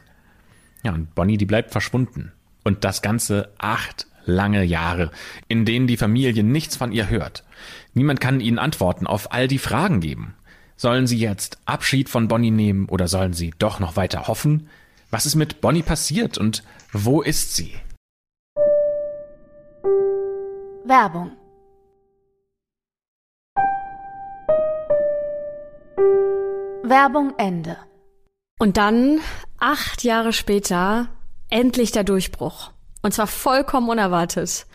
Ja, 0.86 0.94
und 0.94 1.16
Bonnie, 1.16 1.38
die 1.38 1.48
bleibt 1.48 1.72
verschwunden. 1.72 2.32
Und 2.64 2.84
das 2.84 3.02
Ganze 3.02 3.52
acht 3.58 4.06
lange 4.26 4.64
Jahre, 4.64 5.10
in 5.48 5.66
denen 5.66 5.88
die 5.88 5.98
Familie 5.98 6.44
nichts 6.44 6.76
von 6.76 6.92
ihr 6.92 7.10
hört. 7.10 7.44
Niemand 7.96 8.22
kann 8.22 8.40
ihnen 8.40 8.60
Antworten 8.60 9.08
auf 9.08 9.34
all 9.34 9.48
die 9.48 9.58
Fragen 9.58 10.00
geben. 10.00 10.36
Sollen 10.76 11.08
sie 11.08 11.18
jetzt 11.18 11.58
Abschied 11.66 12.08
von 12.08 12.28
Bonnie 12.28 12.52
nehmen 12.52 12.86
oder 12.86 13.08
sollen 13.08 13.34
sie 13.34 13.52
doch 13.58 13.80
noch 13.80 13.96
weiter 13.96 14.28
hoffen? 14.28 14.70
Was 15.10 15.26
ist 15.26 15.34
mit 15.34 15.60
Bonnie 15.60 15.82
passiert 15.82 16.38
und 16.38 16.64
wo 16.92 17.24
ist 17.24 17.56
sie? 17.56 17.74
Werbung 20.86 21.32
Werbung 26.84 27.34
Ende. 27.40 27.78
Und 28.60 28.78
dann, 28.78 29.20
acht 29.60 30.04
Jahre 30.04 30.34
später, 30.34 31.08
endlich 31.50 31.92
der 31.92 32.04
Durchbruch. 32.04 32.72
Und 33.02 33.14
zwar 33.14 33.28
vollkommen 33.28 33.90
unerwartet. 33.90 34.66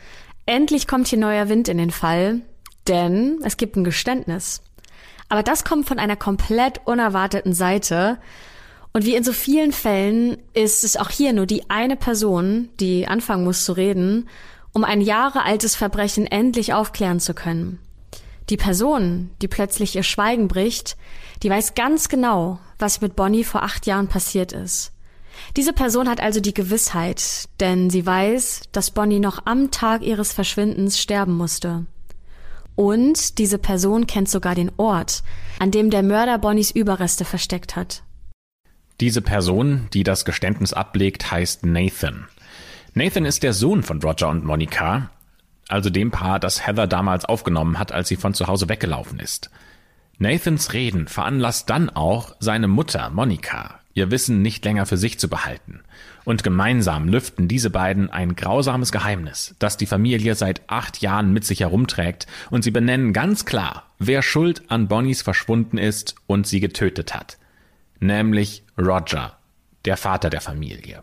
Endlich 0.46 0.87
kommt 0.87 1.08
hier 1.08 1.18
neuer 1.18 1.49
Wind 1.49 1.68
in 1.68 1.78
den 1.78 1.90
Fall, 1.90 2.40
denn 2.88 3.38
es 3.44 3.56
gibt 3.56 3.76
ein 3.76 3.84
Geständnis. 3.84 4.62
Aber 5.28 5.42
das 5.42 5.64
kommt 5.64 5.87
von 5.87 5.99
einer 5.99 6.16
komplett 6.16 6.80
unerwarteten 6.87 7.52
Seite. 7.52 8.18
Und 8.92 9.04
wie 9.04 9.14
in 9.14 9.25
so 9.25 9.32
vielen 9.32 9.72
Fällen 9.72 10.38
ist 10.54 10.82
es 10.84 10.96
auch 10.96 11.10
hier 11.10 11.32
nur 11.32 11.46
die 11.46 11.70
eine 11.70 11.96
Person, 11.96 12.68
die 12.80 13.06
anfangen 13.06 13.44
muss 13.44 13.64
zu 13.64 13.72
reden, 13.72 14.28
um 14.72 14.84
ein 14.84 15.00
Jahre 15.00 15.44
altes 15.44 15.76
Verbrechen 15.76 16.26
endlich 16.26 16.72
aufklären 16.75 17.20
zu 17.20 17.34
können. 17.34 17.78
Die 18.49 18.56
Person, 18.56 19.30
die 19.40 19.49
plötzlich 19.49 19.94
ihr 19.94 20.02
Schweigen 20.02 20.49
bricht, 20.49 20.96
die 21.42 21.50
weiß 21.50 21.75
ganz 21.75 22.08
genau, 22.08 22.58
was 22.80 23.00
mit 23.00 23.16
Bonnie 23.16 23.44
vor 23.44 23.62
acht 23.62 23.87
Jahren 23.87 24.08
passiert 24.08 24.52
ist. 24.52 24.92
Diese 25.56 25.72
Person 25.72 26.08
hat 26.08 26.20
also 26.20 26.40
die 26.40 26.54
Gewissheit, 26.54 27.49
denn 27.60 27.90
sie 27.90 28.04
weiß, 28.04 28.62
dass 28.72 28.90
Bonnie 28.90 29.20
noch 29.20 29.46
am 29.46 29.70
Tag 29.70 30.02
ihres 30.02 30.32
Verschwindens 30.32 31.00
sterben 31.00 31.36
musste. 31.36 31.86
Und 32.76 33.38
diese 33.38 33.58
Person 33.58 34.06
kennt 34.06 34.28
sogar 34.28 34.54
den 34.54 34.71
Ort, 34.76 35.23
an 35.58 35.71
dem 35.71 35.90
der 35.90 36.02
Mörder 36.02 36.38
Bonnies 36.38 36.71
Überreste 36.71 37.25
versteckt 37.25 37.76
hat. 37.76 38.02
Diese 39.00 39.23
Person, 39.23 39.88
die 39.93 40.02
das 40.02 40.25
Geständnis 40.25 40.73
ablegt, 40.73 41.30
heißt 41.30 41.64
Nathan. 41.64 42.26
Nathan 42.95 43.25
ist 43.25 43.43
der 43.43 43.52
Sohn 43.52 43.82
von 43.82 44.00
Roger 44.02 44.28
und 44.28 44.45
Monica, 44.45 45.10
also 45.69 45.90
dem 45.90 46.10
Paar, 46.10 46.40
das 46.40 46.66
Heather 46.66 46.86
damals 46.86 47.25
aufgenommen 47.25 47.78
hat, 47.78 47.93
als 47.93 48.08
sie 48.08 48.16
von 48.16 48.34
zu 48.34 48.47
Hause 48.47 48.69
weggelaufen 48.69 49.21
ist. 49.21 49.50
Nathans 50.23 50.75
Reden 50.75 51.09
veranlasst 51.09 51.71
dann 51.71 51.89
auch 51.89 52.37
seine 52.41 52.69
Mutter 52.69 53.09
Monica, 53.09 53.80
ihr 53.95 54.11
Wissen 54.11 54.43
nicht 54.43 54.63
länger 54.67 54.85
für 54.85 54.99
sich 54.99 55.19
zu 55.19 55.30
behalten. 55.30 55.80
Und 56.26 56.45
gemeinsam 56.45 57.09
lüften 57.09 57.49
diese 57.49 57.71
beiden 57.71 58.11
ein 58.11 58.37
grausames 58.37 58.93
Geheimnis, 58.93 59.54
das 59.61 59.78
die 59.78 59.87
Familie 59.87 60.35
seit 60.35 60.61
acht 60.69 61.00
Jahren 61.00 61.33
mit 61.33 61.47
sich 61.47 61.61
herumträgt, 61.61 62.26
und 62.50 62.63
sie 62.63 62.71
benennen 62.71 63.15
ganz 63.15 63.47
klar, 63.47 63.85
wer 63.99 64.21
schuld 64.21 64.71
an 64.71 64.89
Bonnies 64.89 65.23
verschwunden 65.23 65.78
ist 65.78 66.17
und 66.26 66.47
sie 66.47 66.61
getötet 66.61 67.15
hat. 67.15 67.39
Nämlich 67.99 68.63
Roger, 68.78 69.39
der 69.87 69.97
Vater 69.97 70.28
der 70.28 70.43
Familie. 70.43 71.02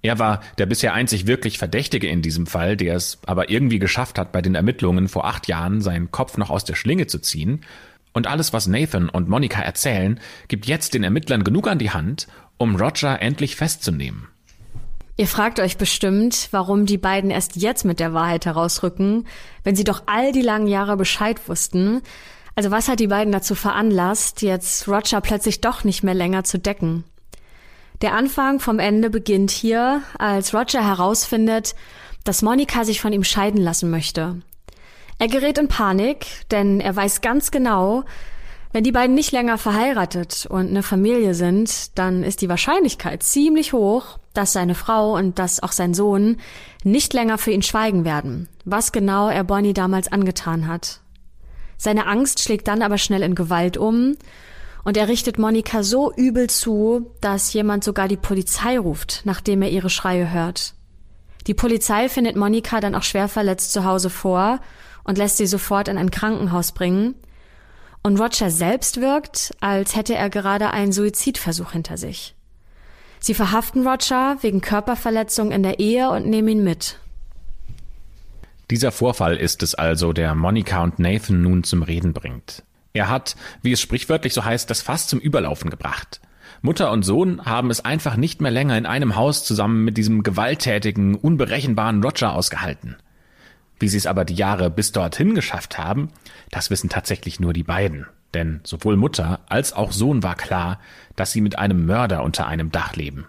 Er 0.00 0.18
war 0.18 0.40
der 0.56 0.64
bisher 0.64 0.94
einzig 0.94 1.26
wirklich 1.26 1.58
Verdächtige 1.58 2.08
in 2.08 2.22
diesem 2.22 2.46
Fall, 2.46 2.78
der 2.78 2.94
es 2.94 3.18
aber 3.26 3.50
irgendwie 3.50 3.80
geschafft 3.80 4.18
hat, 4.18 4.32
bei 4.32 4.40
den 4.40 4.54
Ermittlungen 4.54 5.08
vor 5.08 5.26
acht 5.26 5.46
Jahren 5.46 5.82
seinen 5.82 6.10
Kopf 6.10 6.38
noch 6.38 6.48
aus 6.48 6.64
der 6.64 6.74
Schlinge 6.74 7.06
zu 7.06 7.18
ziehen 7.18 7.60
und 8.12 8.26
alles, 8.26 8.52
was 8.52 8.66
Nathan 8.66 9.08
und 9.08 9.28
Monica 9.28 9.60
erzählen, 9.60 10.20
gibt 10.48 10.66
jetzt 10.66 10.94
den 10.94 11.04
Ermittlern 11.04 11.44
genug 11.44 11.68
an 11.68 11.78
die 11.78 11.90
Hand, 11.90 12.28
um 12.56 12.76
Roger 12.76 13.20
endlich 13.22 13.56
festzunehmen. 13.56 14.28
Ihr 15.16 15.26
fragt 15.26 15.58
euch 15.58 15.76
bestimmt, 15.76 16.48
warum 16.52 16.86
die 16.86 16.96
beiden 16.96 17.30
erst 17.30 17.56
jetzt 17.56 17.84
mit 17.84 17.98
der 17.98 18.14
Wahrheit 18.14 18.46
herausrücken, 18.46 19.26
wenn 19.64 19.74
sie 19.74 19.82
doch 19.82 20.04
all 20.06 20.30
die 20.30 20.42
langen 20.42 20.68
Jahre 20.68 20.96
Bescheid 20.96 21.48
wussten. 21.48 22.02
Also 22.54 22.70
was 22.70 22.88
hat 22.88 23.00
die 23.00 23.08
beiden 23.08 23.32
dazu 23.32 23.56
veranlasst, 23.56 24.42
jetzt 24.42 24.86
Roger 24.86 25.20
plötzlich 25.20 25.60
doch 25.60 25.82
nicht 25.82 26.04
mehr 26.04 26.14
länger 26.14 26.44
zu 26.44 26.58
decken? 26.58 27.02
Der 28.00 28.14
Anfang 28.14 28.60
vom 28.60 28.78
Ende 28.78 29.10
beginnt 29.10 29.50
hier, 29.50 30.02
als 30.18 30.54
Roger 30.54 30.86
herausfindet, 30.86 31.74
dass 32.22 32.42
Monika 32.42 32.84
sich 32.84 33.00
von 33.00 33.12
ihm 33.12 33.24
scheiden 33.24 33.60
lassen 33.60 33.90
möchte. 33.90 34.36
Er 35.18 35.28
gerät 35.28 35.58
in 35.58 35.68
Panik, 35.68 36.26
denn 36.50 36.80
er 36.80 36.94
weiß 36.94 37.20
ganz 37.20 37.50
genau, 37.50 38.04
wenn 38.72 38.84
die 38.84 38.92
beiden 38.92 39.14
nicht 39.14 39.32
länger 39.32 39.58
verheiratet 39.58 40.46
und 40.48 40.68
eine 40.68 40.82
Familie 40.82 41.34
sind, 41.34 41.98
dann 41.98 42.22
ist 42.22 42.42
die 42.42 42.48
Wahrscheinlichkeit 42.48 43.22
ziemlich 43.22 43.72
hoch, 43.72 44.18
dass 44.34 44.52
seine 44.52 44.74
Frau 44.74 45.16
und 45.16 45.38
dass 45.38 45.62
auch 45.62 45.72
sein 45.72 45.94
Sohn 45.94 46.36
nicht 46.84 47.14
länger 47.14 47.38
für 47.38 47.50
ihn 47.50 47.62
schweigen 47.62 48.04
werden, 48.04 48.48
was 48.64 48.92
genau 48.92 49.28
er 49.28 49.42
Bonnie 49.42 49.72
damals 49.72 50.12
angetan 50.12 50.68
hat. 50.68 51.00
Seine 51.78 52.06
Angst 52.06 52.40
schlägt 52.40 52.68
dann 52.68 52.82
aber 52.82 52.98
schnell 52.98 53.22
in 53.22 53.34
Gewalt 53.34 53.76
um 53.76 54.16
und 54.84 54.96
er 54.96 55.08
richtet 55.08 55.38
Monika 55.38 55.82
so 55.82 56.12
übel 56.12 56.50
zu, 56.50 57.10
dass 57.20 57.52
jemand 57.52 57.84
sogar 57.84 58.06
die 58.06 58.16
Polizei 58.16 58.78
ruft, 58.78 59.22
nachdem 59.24 59.62
er 59.62 59.70
ihre 59.70 59.90
Schreie 59.90 60.30
hört. 60.30 60.74
Die 61.46 61.54
Polizei 61.54 62.08
findet 62.08 62.36
Monika 62.36 62.80
dann 62.80 62.94
auch 62.94 63.02
schwer 63.02 63.28
verletzt 63.28 63.72
zu 63.72 63.84
Hause 63.84 64.10
vor 64.10 64.60
und 65.08 65.16
lässt 65.16 65.38
sie 65.38 65.46
sofort 65.46 65.88
in 65.88 65.96
ein 65.96 66.10
Krankenhaus 66.10 66.72
bringen. 66.72 67.14
Und 68.02 68.20
Roger 68.20 68.50
selbst 68.50 69.00
wirkt, 69.00 69.56
als 69.58 69.96
hätte 69.96 70.14
er 70.14 70.28
gerade 70.28 70.70
einen 70.70 70.92
Suizidversuch 70.92 71.72
hinter 71.72 71.96
sich. 71.96 72.34
Sie 73.18 73.32
verhaften 73.32 73.88
Roger 73.88 74.36
wegen 74.42 74.60
Körperverletzung 74.60 75.50
in 75.50 75.62
der 75.62 75.80
Ehe 75.80 76.10
und 76.10 76.26
nehmen 76.26 76.48
ihn 76.48 76.62
mit. 76.62 76.98
Dieser 78.70 78.92
Vorfall 78.92 79.36
ist 79.36 79.62
es 79.62 79.74
also, 79.74 80.12
der 80.12 80.34
Monika 80.34 80.82
und 80.82 80.98
Nathan 80.98 81.40
nun 81.40 81.64
zum 81.64 81.82
Reden 81.82 82.12
bringt. 82.12 82.62
Er 82.92 83.08
hat, 83.08 83.34
wie 83.62 83.72
es 83.72 83.80
sprichwörtlich 83.80 84.34
so 84.34 84.44
heißt, 84.44 84.68
das 84.68 84.82
Fass 84.82 85.06
zum 85.06 85.20
Überlaufen 85.20 85.70
gebracht. 85.70 86.20
Mutter 86.60 86.92
und 86.92 87.02
Sohn 87.02 87.46
haben 87.46 87.70
es 87.70 87.82
einfach 87.82 88.16
nicht 88.16 88.42
mehr 88.42 88.50
länger 88.50 88.76
in 88.76 88.84
einem 88.84 89.16
Haus 89.16 89.42
zusammen 89.46 89.84
mit 89.84 89.96
diesem 89.96 90.22
gewalttätigen, 90.22 91.14
unberechenbaren 91.14 92.02
Roger 92.04 92.34
ausgehalten. 92.34 92.96
Wie 93.78 93.88
sie 93.88 93.98
es 93.98 94.06
aber 94.06 94.24
die 94.24 94.34
Jahre 94.34 94.70
bis 94.70 94.92
dorthin 94.92 95.34
geschafft 95.34 95.78
haben, 95.78 96.10
das 96.50 96.70
wissen 96.70 96.88
tatsächlich 96.88 97.40
nur 97.40 97.52
die 97.52 97.62
beiden. 97.62 98.06
Denn 98.34 98.60
sowohl 98.64 98.96
Mutter 98.96 99.40
als 99.46 99.72
auch 99.72 99.92
Sohn 99.92 100.22
war 100.22 100.34
klar, 100.34 100.80
dass 101.16 101.32
sie 101.32 101.40
mit 101.40 101.58
einem 101.58 101.86
Mörder 101.86 102.22
unter 102.22 102.46
einem 102.46 102.70
Dach 102.70 102.96
leben. 102.96 103.26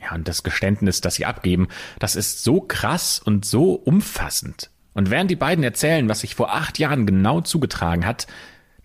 Ja, 0.00 0.14
und 0.14 0.28
das 0.28 0.42
Geständnis, 0.42 1.00
das 1.00 1.14
sie 1.14 1.24
abgeben, 1.24 1.68
das 1.98 2.14
ist 2.14 2.44
so 2.44 2.60
krass 2.60 3.18
und 3.18 3.44
so 3.44 3.72
umfassend. 3.72 4.70
Und 4.92 5.10
während 5.10 5.30
die 5.30 5.36
beiden 5.36 5.64
erzählen, 5.64 6.08
was 6.08 6.20
sich 6.20 6.34
vor 6.34 6.54
acht 6.54 6.78
Jahren 6.78 7.06
genau 7.06 7.40
zugetragen 7.40 8.06
hat, 8.06 8.26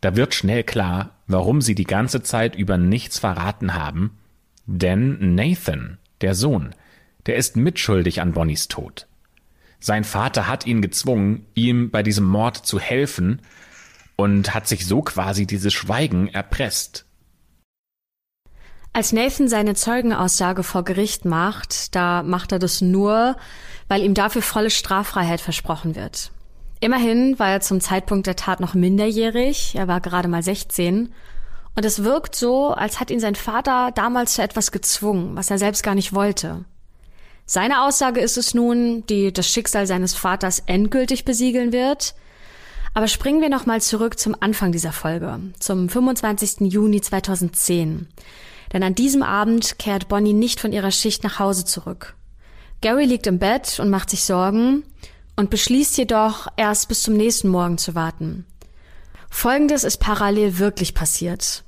da 0.01 0.15
wird 0.15 0.33
schnell 0.33 0.63
klar, 0.63 1.11
warum 1.27 1.61
sie 1.61 1.75
die 1.75 1.83
ganze 1.83 2.23
Zeit 2.23 2.55
über 2.55 2.77
nichts 2.77 3.19
verraten 3.19 3.73
haben. 3.73 4.17
Denn 4.65 5.35
Nathan, 5.35 5.97
der 6.21 6.35
Sohn, 6.35 6.73
der 7.25 7.35
ist 7.35 7.57
mitschuldig 7.57 8.21
an 8.21 8.31
Bonnies 8.31 8.69
Tod. 8.69 9.08
Sein 9.79 10.03
Vater 10.03 10.47
hat 10.47 10.65
ihn 10.65 10.81
gezwungen, 10.81 11.45
ihm 11.55 11.89
bei 11.89 12.03
diesem 12.03 12.25
Mord 12.25 12.57
zu 12.57 12.79
helfen 12.79 13.41
und 14.15 14.53
hat 14.53 14.67
sich 14.67 14.85
so 14.85 15.01
quasi 15.01 15.47
dieses 15.47 15.73
Schweigen 15.73 16.27
erpresst. 16.27 17.05
Als 18.91 19.13
Nathan 19.13 19.47
seine 19.47 19.75
Zeugenaussage 19.75 20.63
vor 20.63 20.83
Gericht 20.83 21.23
macht, 21.23 21.95
da 21.95 22.23
macht 22.23 22.51
er 22.51 22.59
das 22.59 22.81
nur, 22.81 23.37
weil 23.87 24.01
ihm 24.01 24.13
dafür 24.13 24.41
volle 24.41 24.71
Straffreiheit 24.71 25.39
versprochen 25.39 25.95
wird. 25.95 26.31
Immerhin 26.81 27.37
war 27.39 27.49
er 27.49 27.61
zum 27.61 27.81
Zeitpunkt 27.81 28.27
der 28.27 28.35
Tat 28.35 28.59
noch 28.59 28.73
minderjährig, 28.73 29.75
er 29.75 29.87
war 29.87 30.01
gerade 30.01 30.27
mal 30.27 30.43
16. 30.43 31.13
Und 31.75 31.85
es 31.85 32.03
wirkt 32.03 32.35
so, 32.35 32.73
als 32.73 32.99
hat 32.99 33.11
ihn 33.11 33.19
sein 33.19 33.35
Vater 33.35 33.91
damals 33.93 34.33
zu 34.33 34.41
etwas 34.41 34.71
gezwungen, 34.71 35.35
was 35.35 35.49
er 35.49 35.59
selbst 35.59 35.83
gar 35.83 35.95
nicht 35.95 36.13
wollte. 36.13 36.65
Seine 37.51 37.81
Aussage 37.81 38.19
ist 38.19 38.37
es 38.37 38.53
nun, 38.53 39.07
die 39.07 39.33
das 39.33 39.47
Schicksal 39.47 39.87
seines 39.87 40.13
Vaters 40.13 40.61
endgültig 40.67 41.25
besiegeln 41.25 41.71
wird. 41.71 42.13
Aber 42.93 43.07
springen 43.07 43.41
wir 43.41 43.49
nochmal 43.49 43.81
zurück 43.81 44.19
zum 44.19 44.35
Anfang 44.39 44.71
dieser 44.71 44.91
Folge, 44.91 45.39
zum 45.57 45.89
25. 45.89 46.71
Juni 46.71 47.01
2010. 47.01 48.07
Denn 48.71 48.83
an 48.83 48.93
diesem 48.93 49.23
Abend 49.23 49.79
kehrt 49.79 50.09
Bonnie 50.09 50.33
nicht 50.33 50.59
von 50.59 50.71
ihrer 50.71 50.91
Schicht 50.91 51.23
nach 51.23 51.39
Hause 51.39 51.65
zurück. 51.65 52.13
Gary 52.81 53.05
liegt 53.05 53.25
im 53.25 53.39
Bett 53.39 53.79
und 53.79 53.89
macht 53.89 54.11
sich 54.11 54.25
Sorgen 54.25 54.83
und 55.35 55.49
beschließt 55.49 55.97
jedoch, 55.97 56.49
erst 56.55 56.87
bis 56.87 57.01
zum 57.01 57.15
nächsten 57.15 57.47
Morgen 57.47 57.79
zu 57.79 57.95
warten. 57.95 58.45
Folgendes 59.31 59.83
ist 59.83 59.97
parallel 59.97 60.59
wirklich 60.59 60.93
passiert. 60.93 61.63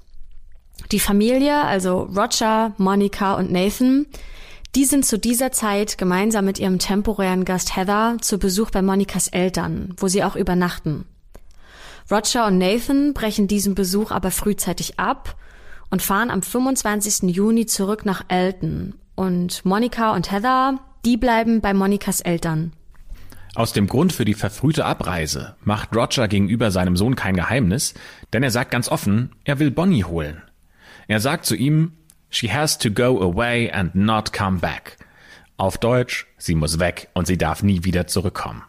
Die 0.91 0.99
Familie, 0.99 1.59
also 1.63 2.03
Roger, 2.03 2.75
Monica 2.77 3.33
und 3.33 3.51
Nathan, 3.51 4.05
die 4.75 4.85
sind 4.85 5.05
zu 5.05 5.19
dieser 5.19 5.51
Zeit 5.51 5.97
gemeinsam 5.97 6.45
mit 6.45 6.59
ihrem 6.59 6.79
temporären 6.79 7.45
Gast 7.45 7.75
Heather 7.75 8.17
zu 8.21 8.39
Besuch 8.39 8.71
bei 8.71 8.81
Monicas 8.81 9.27
Eltern, 9.27 9.93
wo 9.97 10.07
sie 10.07 10.23
auch 10.23 10.35
übernachten. 10.35 11.05
Roger 12.09 12.47
und 12.47 12.57
Nathan 12.57 13.13
brechen 13.13 13.47
diesen 13.47 13.75
Besuch 13.75 14.11
aber 14.11 14.31
frühzeitig 14.31 14.99
ab 14.99 15.35
und 15.89 16.01
fahren 16.01 16.29
am 16.29 16.41
25. 16.41 17.35
Juni 17.35 17.65
zurück 17.65 18.05
nach 18.05 18.23
Elton. 18.29 18.95
Und 19.15 19.65
Monica 19.65 20.13
und 20.13 20.31
Heather, 20.31 20.79
die 21.05 21.17
bleiben 21.17 21.61
bei 21.61 21.73
Monicas 21.73 22.21
Eltern. 22.21 22.73
Aus 23.53 23.73
dem 23.73 23.87
Grund 23.87 24.13
für 24.13 24.23
die 24.23 24.33
verfrühte 24.33 24.85
Abreise 24.85 25.55
macht 25.63 25.93
Roger 25.93 26.29
gegenüber 26.29 26.71
seinem 26.71 26.95
Sohn 26.95 27.15
kein 27.15 27.35
Geheimnis, 27.35 27.93
denn 28.31 28.43
er 28.43 28.51
sagt 28.51 28.71
ganz 28.71 28.87
offen, 28.87 29.31
er 29.43 29.59
will 29.59 29.71
Bonnie 29.71 30.05
holen. 30.05 30.41
Er 31.09 31.19
sagt 31.19 31.45
zu 31.45 31.55
ihm, 31.55 31.91
She 32.31 32.51
has 32.51 32.77
to 32.79 32.89
go 32.89 33.21
away 33.21 33.69
and 33.69 33.93
not 33.93 34.33
come 34.33 34.59
back. 34.59 34.97
Auf 35.57 35.77
Deutsch, 35.77 36.25
sie 36.37 36.55
muss 36.55 36.79
weg 36.79 37.09
und 37.13 37.27
sie 37.27 37.37
darf 37.37 37.61
nie 37.61 37.83
wieder 37.83 38.07
zurückkommen. 38.07 38.63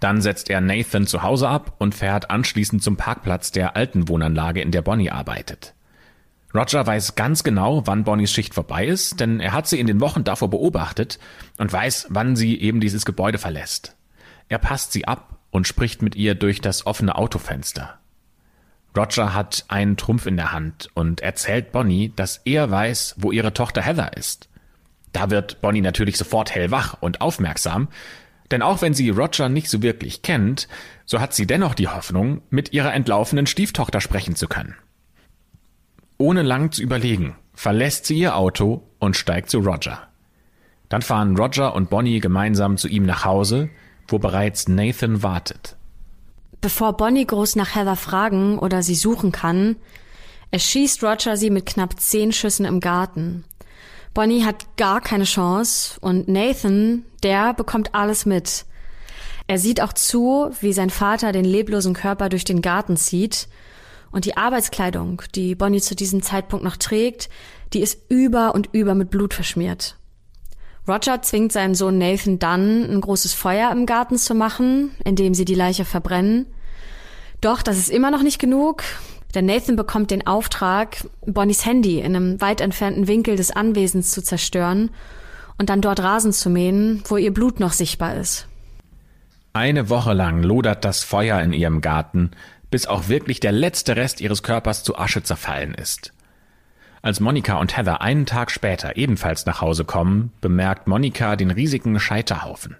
Dann 0.00 0.22
setzt 0.22 0.48
er 0.48 0.60
Nathan 0.60 1.06
zu 1.06 1.22
Hause 1.22 1.48
ab 1.48 1.74
und 1.78 1.94
fährt 1.94 2.30
anschließend 2.30 2.82
zum 2.82 2.96
Parkplatz 2.96 3.52
der 3.52 3.76
alten 3.76 4.08
Wohnanlage, 4.08 4.62
in 4.62 4.70
der 4.70 4.82
Bonnie 4.82 5.10
arbeitet. 5.10 5.74
Roger 6.54 6.86
weiß 6.86 7.14
ganz 7.14 7.44
genau, 7.44 7.86
wann 7.86 8.04
Bonnies 8.04 8.32
Schicht 8.32 8.54
vorbei 8.54 8.86
ist, 8.86 9.20
denn 9.20 9.38
er 9.38 9.52
hat 9.52 9.68
sie 9.68 9.78
in 9.78 9.86
den 9.86 10.00
Wochen 10.00 10.24
davor 10.24 10.48
beobachtet 10.48 11.18
und 11.58 11.70
weiß, 11.70 12.06
wann 12.08 12.36
sie 12.36 12.58
eben 12.58 12.80
dieses 12.80 13.04
Gebäude 13.04 13.38
verlässt. 13.38 13.96
Er 14.48 14.58
passt 14.58 14.92
sie 14.92 15.06
ab 15.06 15.38
und 15.50 15.66
spricht 15.66 16.00
mit 16.00 16.16
ihr 16.16 16.34
durch 16.34 16.62
das 16.62 16.86
offene 16.86 17.16
Autofenster. 17.16 17.97
Roger 18.96 19.34
hat 19.34 19.64
einen 19.68 19.96
Trumpf 19.96 20.26
in 20.26 20.36
der 20.36 20.52
Hand 20.52 20.88
und 20.94 21.20
erzählt 21.20 21.72
Bonnie, 21.72 22.12
dass 22.16 22.40
er 22.44 22.70
weiß, 22.70 23.16
wo 23.18 23.32
ihre 23.32 23.52
Tochter 23.52 23.82
Heather 23.82 24.16
ist. 24.16 24.48
Da 25.12 25.30
wird 25.30 25.60
Bonnie 25.60 25.80
natürlich 25.80 26.16
sofort 26.16 26.54
hellwach 26.54 26.96
und 27.00 27.20
aufmerksam, 27.20 27.88
denn 28.50 28.62
auch 28.62 28.82
wenn 28.82 28.94
sie 28.94 29.10
Roger 29.10 29.48
nicht 29.48 29.68
so 29.68 29.82
wirklich 29.82 30.22
kennt, 30.22 30.68
so 31.04 31.20
hat 31.20 31.34
sie 31.34 31.46
dennoch 31.46 31.74
die 31.74 31.88
Hoffnung, 31.88 32.42
mit 32.50 32.72
ihrer 32.72 32.94
entlaufenen 32.94 33.46
Stieftochter 33.46 34.00
sprechen 34.00 34.36
zu 34.36 34.48
können. 34.48 34.74
Ohne 36.16 36.42
lang 36.42 36.72
zu 36.72 36.82
überlegen, 36.82 37.36
verlässt 37.54 38.06
sie 38.06 38.18
ihr 38.18 38.36
Auto 38.36 38.88
und 38.98 39.16
steigt 39.16 39.50
zu 39.50 39.58
Roger. 39.58 40.08
Dann 40.88 41.02
fahren 41.02 41.36
Roger 41.36 41.74
und 41.74 41.90
Bonnie 41.90 42.20
gemeinsam 42.20 42.76
zu 42.76 42.88
ihm 42.88 43.04
nach 43.04 43.24
Hause, 43.24 43.68
wo 44.08 44.18
bereits 44.18 44.68
Nathan 44.68 45.22
wartet. 45.22 45.76
Bevor 46.60 46.96
Bonnie 46.96 47.26
groß 47.26 47.56
nach 47.56 47.74
Heather 47.74 47.96
fragen 47.96 48.58
oder 48.58 48.82
sie 48.82 48.96
suchen 48.96 49.30
kann, 49.30 49.76
erschießt 50.50 51.02
Roger 51.04 51.36
sie 51.36 51.50
mit 51.50 51.66
knapp 51.66 52.00
zehn 52.00 52.32
Schüssen 52.32 52.66
im 52.66 52.80
Garten. 52.80 53.44
Bonnie 54.14 54.44
hat 54.44 54.76
gar 54.76 55.00
keine 55.00 55.24
Chance 55.24 55.98
und 56.00 56.26
Nathan, 56.26 57.04
der 57.22 57.54
bekommt 57.54 57.94
alles 57.94 58.26
mit. 58.26 58.64
Er 59.46 59.58
sieht 59.58 59.80
auch 59.80 59.92
zu, 59.92 60.50
wie 60.60 60.72
sein 60.72 60.90
Vater 60.90 61.32
den 61.32 61.44
leblosen 61.44 61.94
Körper 61.94 62.28
durch 62.28 62.44
den 62.44 62.60
Garten 62.60 62.96
zieht 62.96 63.48
und 64.10 64.24
die 64.24 64.36
Arbeitskleidung, 64.36 65.22
die 65.34 65.54
Bonnie 65.54 65.80
zu 65.80 65.94
diesem 65.94 66.22
Zeitpunkt 66.22 66.64
noch 66.64 66.76
trägt, 66.76 67.28
die 67.72 67.80
ist 67.80 68.00
über 68.08 68.54
und 68.54 68.70
über 68.72 68.94
mit 68.94 69.10
Blut 69.10 69.34
verschmiert. 69.34 69.97
Roger 70.88 71.20
zwingt 71.22 71.52
seinen 71.52 71.74
Sohn 71.74 71.98
Nathan 71.98 72.38
dann, 72.38 72.90
ein 72.90 73.00
großes 73.00 73.34
Feuer 73.34 73.70
im 73.70 73.84
Garten 73.84 74.16
zu 74.16 74.34
machen, 74.34 74.92
indem 75.04 75.34
sie 75.34 75.44
die 75.44 75.54
Leiche 75.54 75.84
verbrennen. 75.84 76.46
Doch 77.40 77.62
das 77.62 77.78
ist 77.78 77.90
immer 77.90 78.10
noch 78.10 78.22
nicht 78.22 78.38
genug, 78.38 78.82
denn 79.34 79.46
Nathan 79.46 79.76
bekommt 79.76 80.10
den 80.10 80.26
Auftrag, 80.26 81.04
Bonnies 81.26 81.66
Handy 81.66 82.00
in 82.00 82.16
einem 82.16 82.40
weit 82.40 82.60
entfernten 82.60 83.06
Winkel 83.06 83.36
des 83.36 83.50
Anwesens 83.50 84.10
zu 84.10 84.22
zerstören 84.22 84.90
und 85.58 85.68
dann 85.68 85.80
dort 85.80 86.00
Rasen 86.00 86.32
zu 86.32 86.48
mähen, 86.50 87.02
wo 87.06 87.16
ihr 87.16 87.34
Blut 87.34 87.60
noch 87.60 87.72
sichtbar 87.72 88.16
ist. 88.16 88.48
Eine 89.52 89.90
Woche 89.90 90.14
lang 90.14 90.42
lodert 90.42 90.84
das 90.84 91.02
Feuer 91.02 91.40
in 91.40 91.52
ihrem 91.52 91.80
Garten, 91.80 92.30
bis 92.70 92.86
auch 92.86 93.08
wirklich 93.08 93.40
der 93.40 93.52
letzte 93.52 93.96
Rest 93.96 94.20
ihres 94.20 94.42
Körpers 94.42 94.84
zu 94.84 94.96
Asche 94.96 95.22
zerfallen 95.22 95.74
ist. 95.74 96.12
Als 97.02 97.20
Monika 97.20 97.58
und 97.58 97.76
Heather 97.76 98.00
einen 98.00 98.26
Tag 98.26 98.50
später 98.50 98.96
ebenfalls 98.96 99.46
nach 99.46 99.60
Hause 99.60 99.84
kommen, 99.84 100.32
bemerkt 100.40 100.88
Monika 100.88 101.36
den 101.36 101.50
riesigen 101.50 101.98
Scheiterhaufen. 102.00 102.76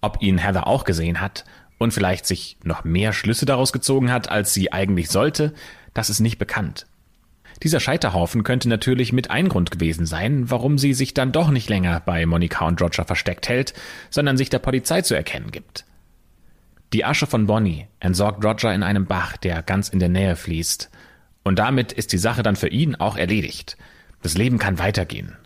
Ob 0.00 0.22
ihn 0.22 0.38
Heather 0.38 0.66
auch 0.66 0.84
gesehen 0.84 1.20
hat 1.20 1.44
und 1.78 1.92
vielleicht 1.92 2.26
sich 2.26 2.56
noch 2.62 2.84
mehr 2.84 3.12
Schlüsse 3.12 3.46
daraus 3.46 3.72
gezogen 3.72 4.12
hat, 4.12 4.30
als 4.30 4.54
sie 4.54 4.72
eigentlich 4.72 5.10
sollte, 5.10 5.54
das 5.94 6.10
ist 6.10 6.20
nicht 6.20 6.38
bekannt. 6.38 6.86
Dieser 7.62 7.80
Scheiterhaufen 7.80 8.44
könnte 8.44 8.68
natürlich 8.68 9.12
mit 9.12 9.30
ein 9.30 9.48
Grund 9.48 9.72
gewesen 9.72 10.06
sein, 10.06 10.48
warum 10.48 10.78
sie 10.78 10.94
sich 10.94 11.12
dann 11.12 11.32
doch 11.32 11.50
nicht 11.50 11.68
länger 11.68 12.00
bei 12.00 12.24
Monika 12.24 12.66
und 12.66 12.80
Roger 12.80 13.04
versteckt 13.04 13.48
hält, 13.48 13.74
sondern 14.10 14.36
sich 14.36 14.48
der 14.48 14.60
Polizei 14.60 15.02
zu 15.02 15.14
erkennen 15.14 15.50
gibt. 15.50 15.84
Die 16.92 17.04
Asche 17.04 17.26
von 17.26 17.46
Bonnie 17.46 17.86
entsorgt 17.98 18.44
Roger 18.44 18.72
in 18.72 18.84
einem 18.84 19.06
Bach, 19.06 19.36
der 19.36 19.62
ganz 19.62 19.88
in 19.88 19.98
der 19.98 20.08
Nähe 20.08 20.36
fließt. 20.36 20.88
Und 21.44 21.58
damit 21.58 21.92
ist 21.92 22.12
die 22.12 22.18
Sache 22.18 22.42
dann 22.42 22.56
für 22.56 22.68
ihn 22.68 22.94
auch 22.94 23.16
erledigt. 23.16 23.76
Das 24.22 24.36
Leben 24.36 24.58
kann 24.58 24.78
weitergehen. 24.78 25.36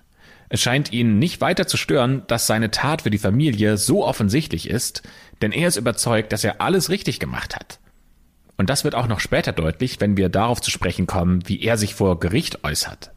Es 0.49 0.61
scheint 0.61 0.93
ihn 0.93 1.19
nicht 1.19 1.41
weiter 1.41 1.67
zu 1.67 1.77
stören, 1.77 2.25
dass 2.27 2.47
seine 2.47 2.71
Tat 2.71 3.03
für 3.03 3.11
die 3.11 3.19
Familie 3.19 3.79
so 3.79 4.05
offensichtlich 4.05 4.69
ist, 4.69 5.03
denn 5.41 5.51
er 5.51 5.69
ist 5.69 5.77
überzeugt, 5.77 6.33
dass 6.33 6.45
er 6.45 6.61
alles 6.61 6.91
richtig 6.91 7.19
gemacht 7.21 7.57
hat. 7.57 7.79
Und 8.59 8.69
das 8.69 8.85
wird 8.85 8.95
auch 8.95 9.09
noch 9.09 9.21
später 9.21 9.53
deutlich, 9.53 10.01
wenn 10.01 10.17
wir 10.17 10.29
darauf 10.29 10.61
zu 10.61 10.71
sprechen 10.71 11.07
kommen, 11.07 11.41
wie 11.49 11.63
er 11.63 11.79
sich 11.79 11.95
vor 11.95 12.21
Gericht 12.21 12.65
äußert. 12.65 13.11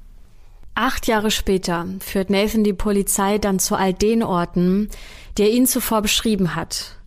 Acht 0.75 1.07
Jahre 1.07 1.31
später 1.31 1.85
führt 1.99 2.29
Nathan 2.29 2.63
die 2.63 2.73
Polizei 2.73 3.37
dann 3.37 3.59
zu 3.59 3.75
all 3.75 3.93
den 3.93 4.23
Orten, 4.23 4.89
die 5.37 5.43
er 5.43 5.51
ihnen 5.51 5.67
zuvor 5.67 6.01
beschrieben 6.01 6.55
hat. 6.55 6.97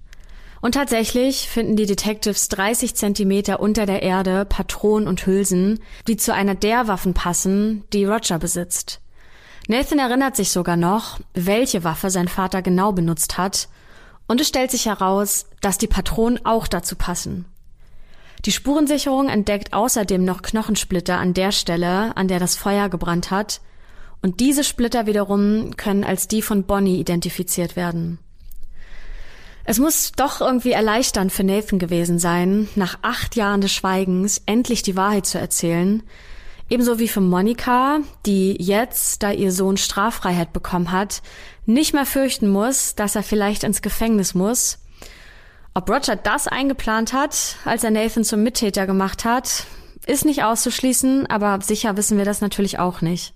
Und 0.61 0.73
tatsächlich 0.73 1.49
finden 1.49 1.77
die 1.77 1.87
Detectives 1.87 2.49
30 2.49 2.95
Zentimeter 2.95 3.61
unter 3.61 3.87
der 3.87 4.03
Erde 4.03 4.45
Patronen 4.45 5.07
und 5.07 5.25
Hülsen, 5.25 5.79
die 6.09 6.17
zu 6.17 6.35
einer 6.35 6.55
der 6.55 6.89
Waffen 6.89 7.15
passen, 7.15 7.85
die 7.93 8.05
Roger 8.05 8.39
besitzt. 8.39 9.01
Nathan 9.69 9.99
erinnert 9.99 10.35
sich 10.35 10.51
sogar 10.51 10.77
noch, 10.77 11.21
welche 11.35 11.85
Waffe 11.85 12.11
sein 12.11 12.29
Vater 12.29 12.63
genau 12.63 12.93
benutzt 12.93 13.39
hat, 13.39 13.69
und 14.27 14.41
es 14.41 14.49
stellt 14.49 14.71
sich 14.71 14.87
heraus, 14.87 15.47
dass 15.61 15.79
die 15.79 15.87
Patronen 15.87 16.45
auch 16.45 16.67
dazu 16.67 16.97
passen. 16.97 17.47
Die 18.45 18.53
Spurensicherung 18.53 19.29
entdeckt 19.29 19.73
außerdem 19.73 20.25
noch 20.25 20.43
Knochensplitter 20.43 21.19
an 21.19 21.35
der 21.35 21.51
Stelle, 21.53 22.17
an 22.17 22.29
der 22.29 22.39
das 22.39 22.57
Feuer 22.57 22.89
gebrannt 22.89 23.31
hat, 23.31 23.61
und 24.23 24.41
diese 24.41 24.65
Splitter 24.65 25.07
wiederum 25.07 25.77
können 25.77 26.05
als 26.05 26.29
die 26.29 26.43
von 26.43 26.65
Bonnie 26.65 26.99
identifiziert 26.99 27.77
werden. 27.77 28.19
Es 29.71 29.79
muss 29.79 30.13
doch 30.13 30.41
irgendwie 30.41 30.73
erleichternd 30.73 31.31
für 31.31 31.45
Nathan 31.45 31.79
gewesen 31.79 32.19
sein, 32.19 32.71
nach 32.75 33.01
acht 33.03 33.37
Jahren 33.37 33.61
des 33.61 33.71
Schweigens 33.71 34.41
endlich 34.47 34.83
die 34.83 34.97
Wahrheit 34.97 35.27
zu 35.27 35.39
erzählen. 35.39 36.03
Ebenso 36.71 36.99
wie 36.99 37.07
für 37.07 37.21
Monika, 37.21 37.99
die 38.25 38.57
jetzt, 38.59 39.23
da 39.23 39.31
ihr 39.31 39.53
Sohn 39.53 39.77
Straffreiheit 39.77 40.55
bekommen 40.55 40.91
hat, 40.91 41.21
nicht 41.67 41.93
mehr 41.93 42.07
fürchten 42.07 42.49
muss, 42.49 42.95
dass 42.95 43.15
er 43.15 43.23
vielleicht 43.23 43.63
ins 43.63 43.83
Gefängnis 43.83 44.33
muss. 44.33 44.79
Ob 45.75 45.91
Roger 45.91 46.17
das 46.17 46.49
eingeplant 46.49 47.13
hat, 47.13 47.57
als 47.67 47.85
er 47.85 47.91
Nathan 47.91 48.25
zum 48.25 48.43
Mittäter 48.43 48.87
gemacht 48.87 49.27
hat, 49.27 49.67
ist 50.07 50.25
nicht 50.25 50.45
auszuschließen, 50.45 51.27
aber 51.27 51.61
sicher 51.61 51.95
wissen 51.99 52.17
wir 52.17 52.25
das 52.25 52.41
natürlich 52.41 52.79
auch 52.79 53.03
nicht. 53.03 53.35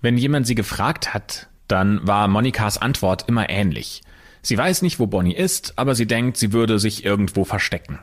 Wenn 0.00 0.18
jemand 0.18 0.48
sie 0.48 0.56
gefragt 0.56 1.14
hat, 1.14 1.48
dann 1.68 2.04
war 2.04 2.26
Monikas 2.26 2.76
Antwort 2.76 3.28
immer 3.28 3.48
ähnlich. 3.48 4.02
Sie 4.44 4.58
weiß 4.58 4.82
nicht, 4.82 5.00
wo 5.00 5.06
Bonnie 5.06 5.34
ist, 5.34 5.72
aber 5.76 5.94
sie 5.94 6.06
denkt, 6.06 6.36
sie 6.36 6.52
würde 6.52 6.78
sich 6.78 7.02
irgendwo 7.02 7.44
verstecken. 7.44 7.98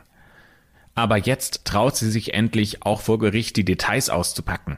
Aber 0.96 1.16
jetzt 1.16 1.64
traut 1.64 1.96
sie 1.96 2.10
sich 2.10 2.34
endlich 2.34 2.82
auch 2.84 3.00
vor 3.00 3.20
Gericht 3.20 3.56
die 3.56 3.64
Details 3.64 4.10
auszupacken. 4.10 4.76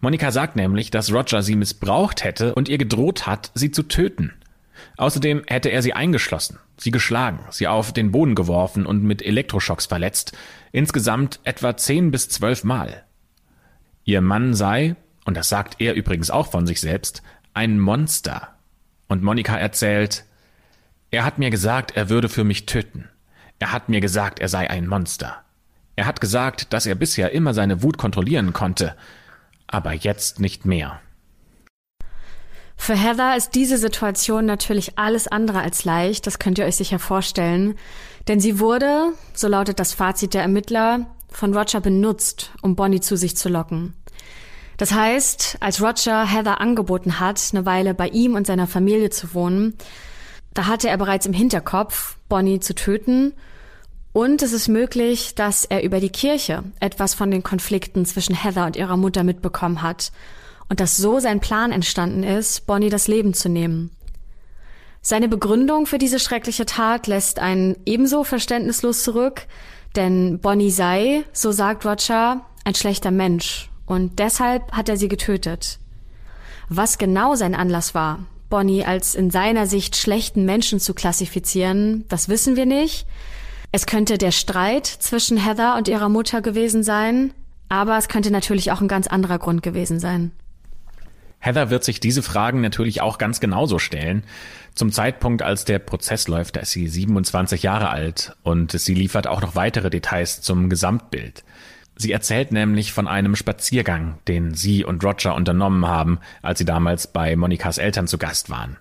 Monika 0.00 0.30
sagt 0.30 0.56
nämlich, 0.56 0.90
dass 0.90 1.10
Roger 1.10 1.42
sie 1.42 1.56
missbraucht 1.56 2.22
hätte 2.22 2.54
und 2.54 2.68
ihr 2.68 2.76
gedroht 2.76 3.26
hat, 3.26 3.50
sie 3.54 3.70
zu 3.70 3.84
töten. 3.84 4.34
Außerdem 4.98 5.42
hätte 5.46 5.70
er 5.70 5.80
sie 5.80 5.94
eingeschlossen, 5.94 6.58
sie 6.76 6.90
geschlagen, 6.90 7.40
sie 7.48 7.66
auf 7.66 7.94
den 7.94 8.12
Boden 8.12 8.34
geworfen 8.34 8.84
und 8.84 9.02
mit 9.02 9.22
Elektroschocks 9.22 9.86
verletzt, 9.86 10.36
insgesamt 10.70 11.40
etwa 11.44 11.78
zehn 11.78 12.10
bis 12.10 12.28
zwölf 12.28 12.62
Mal. 12.62 13.04
Ihr 14.04 14.20
Mann 14.20 14.52
sei, 14.52 14.96
und 15.24 15.34
das 15.34 15.48
sagt 15.48 15.80
er 15.80 15.94
übrigens 15.94 16.30
auch 16.30 16.50
von 16.50 16.66
sich 16.66 16.82
selbst, 16.82 17.22
ein 17.54 17.80
Monster. 17.80 18.56
Und 19.08 19.22
Monika 19.22 19.56
erzählt, 19.56 20.24
er 21.10 21.24
hat 21.24 21.38
mir 21.38 21.50
gesagt, 21.50 21.96
er 21.96 22.08
würde 22.08 22.28
für 22.28 22.44
mich 22.44 22.66
töten. 22.66 23.08
Er 23.58 23.72
hat 23.72 23.88
mir 23.88 24.00
gesagt, 24.00 24.38
er 24.38 24.48
sei 24.48 24.70
ein 24.70 24.86
Monster. 24.86 25.42
Er 25.96 26.06
hat 26.06 26.20
gesagt, 26.20 26.72
dass 26.72 26.86
er 26.86 26.94
bisher 26.94 27.32
immer 27.32 27.52
seine 27.52 27.82
Wut 27.82 27.98
kontrollieren 27.98 28.52
konnte, 28.52 28.96
aber 29.66 29.92
jetzt 29.92 30.40
nicht 30.40 30.64
mehr. 30.64 31.00
Für 32.76 32.94
Heather 32.94 33.36
ist 33.36 33.54
diese 33.54 33.76
Situation 33.76 34.46
natürlich 34.46 34.98
alles 34.98 35.28
andere 35.28 35.60
als 35.60 35.84
leicht, 35.84 36.26
das 36.26 36.38
könnt 36.38 36.58
ihr 36.58 36.64
euch 36.64 36.76
sicher 36.76 36.98
vorstellen. 36.98 37.74
Denn 38.26 38.40
sie 38.40 38.58
wurde, 38.58 39.12
so 39.34 39.48
lautet 39.48 39.78
das 39.78 39.92
Fazit 39.92 40.32
der 40.32 40.42
Ermittler, 40.42 41.06
von 41.28 41.54
Roger 41.54 41.80
benutzt, 41.80 42.52
um 42.62 42.76
Bonnie 42.76 43.00
zu 43.00 43.16
sich 43.16 43.36
zu 43.36 43.50
locken. 43.50 43.92
Das 44.78 44.92
heißt, 44.92 45.58
als 45.60 45.82
Roger 45.82 46.24
Heather 46.24 46.60
angeboten 46.62 47.20
hat, 47.20 47.50
eine 47.52 47.66
Weile 47.66 47.92
bei 47.92 48.08
ihm 48.08 48.34
und 48.34 48.46
seiner 48.46 48.66
Familie 48.66 49.10
zu 49.10 49.34
wohnen, 49.34 49.76
da 50.54 50.66
hatte 50.66 50.88
er 50.88 50.96
bereits 50.96 51.26
im 51.26 51.32
Hinterkopf, 51.32 52.16
Bonnie 52.28 52.60
zu 52.60 52.74
töten. 52.74 53.32
Und 54.12 54.42
es 54.42 54.52
ist 54.52 54.68
möglich, 54.68 55.34
dass 55.36 55.64
er 55.64 55.84
über 55.84 56.00
die 56.00 56.10
Kirche 56.10 56.64
etwas 56.80 57.14
von 57.14 57.30
den 57.30 57.42
Konflikten 57.42 58.04
zwischen 58.04 58.34
Heather 58.34 58.66
und 58.66 58.76
ihrer 58.76 58.96
Mutter 58.96 59.22
mitbekommen 59.22 59.82
hat 59.82 60.10
und 60.68 60.80
dass 60.80 60.96
so 60.96 61.20
sein 61.20 61.40
Plan 61.40 61.70
entstanden 61.70 62.24
ist, 62.24 62.66
Bonnie 62.66 62.90
das 62.90 63.06
Leben 63.06 63.34
zu 63.34 63.48
nehmen. 63.48 63.90
Seine 65.02 65.28
Begründung 65.28 65.86
für 65.86 65.98
diese 65.98 66.18
schreckliche 66.18 66.66
Tat 66.66 67.06
lässt 67.06 67.38
einen 67.38 67.76
ebenso 67.86 68.24
verständnislos 68.24 69.02
zurück, 69.02 69.46
denn 69.96 70.40
Bonnie 70.40 70.70
sei, 70.70 71.24
so 71.32 71.52
sagt 71.52 71.86
Roger, 71.86 72.44
ein 72.64 72.74
schlechter 72.74 73.10
Mensch 73.10 73.70
und 73.86 74.18
deshalb 74.18 74.72
hat 74.72 74.88
er 74.88 74.96
sie 74.96 75.08
getötet. 75.08 75.78
Was 76.68 76.98
genau 76.98 77.34
sein 77.34 77.54
Anlass 77.54 77.94
war, 77.94 78.20
Bonnie 78.50 78.84
als 78.84 79.14
in 79.14 79.30
seiner 79.30 79.66
Sicht 79.66 79.96
schlechten 79.96 80.44
Menschen 80.44 80.80
zu 80.80 80.92
klassifizieren, 80.92 82.04
das 82.08 82.28
wissen 82.28 82.56
wir 82.56 82.66
nicht. 82.66 83.06
Es 83.72 83.86
könnte 83.86 84.18
der 84.18 84.32
Streit 84.32 84.86
zwischen 84.86 85.38
Heather 85.38 85.76
und 85.76 85.88
ihrer 85.88 86.08
Mutter 86.08 86.42
gewesen 86.42 86.82
sein, 86.82 87.32
aber 87.68 87.96
es 87.96 88.08
könnte 88.08 88.30
natürlich 88.30 88.72
auch 88.72 88.80
ein 88.80 88.88
ganz 88.88 89.06
anderer 89.06 89.38
Grund 89.38 89.62
gewesen 89.62 90.00
sein. 90.00 90.32
Heather 91.38 91.70
wird 91.70 91.84
sich 91.84 92.00
diese 92.00 92.22
Fragen 92.22 92.60
natürlich 92.60 93.00
auch 93.00 93.16
ganz 93.16 93.40
genauso 93.40 93.78
stellen. 93.78 94.24
Zum 94.74 94.92
Zeitpunkt, 94.92 95.40
als 95.42 95.64
der 95.64 95.78
Prozess 95.78 96.28
läuft, 96.28 96.56
da 96.56 96.60
ist 96.60 96.72
sie 96.72 96.86
27 96.86 97.62
Jahre 97.62 97.88
alt 97.88 98.36
und 98.42 98.72
sie 98.72 98.94
liefert 98.94 99.26
auch 99.26 99.40
noch 99.40 99.54
weitere 99.54 99.88
Details 99.88 100.42
zum 100.42 100.68
Gesamtbild. 100.68 101.44
Sie 102.00 102.12
erzählt 102.12 102.50
nämlich 102.50 102.94
von 102.94 103.06
einem 103.06 103.36
Spaziergang, 103.36 104.16
den 104.26 104.54
sie 104.54 104.86
und 104.86 105.04
Roger 105.04 105.34
unternommen 105.34 105.86
haben, 105.86 106.18
als 106.40 106.58
sie 106.58 106.64
damals 106.64 107.08
bei 107.08 107.36
Monikas 107.36 107.76
Eltern 107.76 108.06
zu 108.06 108.16
Gast 108.16 108.48
waren. 108.48 108.78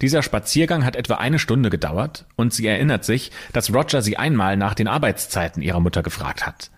Dieser 0.00 0.22
Spaziergang 0.22 0.82
hat 0.86 0.96
etwa 0.96 1.16
eine 1.16 1.38
Stunde 1.38 1.68
gedauert 1.68 2.24
und 2.36 2.54
sie 2.54 2.66
erinnert 2.66 3.04
sich, 3.04 3.32
dass 3.52 3.74
Roger 3.74 4.00
sie 4.00 4.16
einmal 4.16 4.56
nach 4.56 4.72
den 4.72 4.88
Arbeitszeiten 4.88 5.60
ihrer 5.60 5.80
Mutter 5.80 6.02
gefragt 6.02 6.46
hat. 6.46 6.70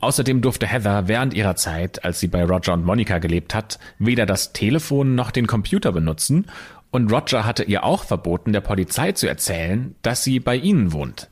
Außerdem 0.00 0.42
durfte 0.42 0.66
Heather 0.66 1.06
während 1.06 1.32
ihrer 1.32 1.54
Zeit, 1.54 2.04
als 2.04 2.18
sie 2.18 2.26
bei 2.26 2.44
Roger 2.44 2.72
und 2.72 2.84
Monika 2.84 3.18
gelebt 3.18 3.54
hat, 3.54 3.78
weder 4.00 4.26
das 4.26 4.52
Telefon 4.52 5.14
noch 5.14 5.30
den 5.30 5.46
Computer 5.46 5.92
benutzen 5.92 6.46
und 6.90 7.12
Roger 7.12 7.46
hatte 7.46 7.62
ihr 7.62 7.84
auch 7.84 8.02
verboten, 8.02 8.52
der 8.52 8.62
Polizei 8.62 9.12
zu 9.12 9.28
erzählen, 9.28 9.94
dass 10.02 10.24
sie 10.24 10.40
bei 10.40 10.56
ihnen 10.56 10.92
wohnt. 10.92 11.28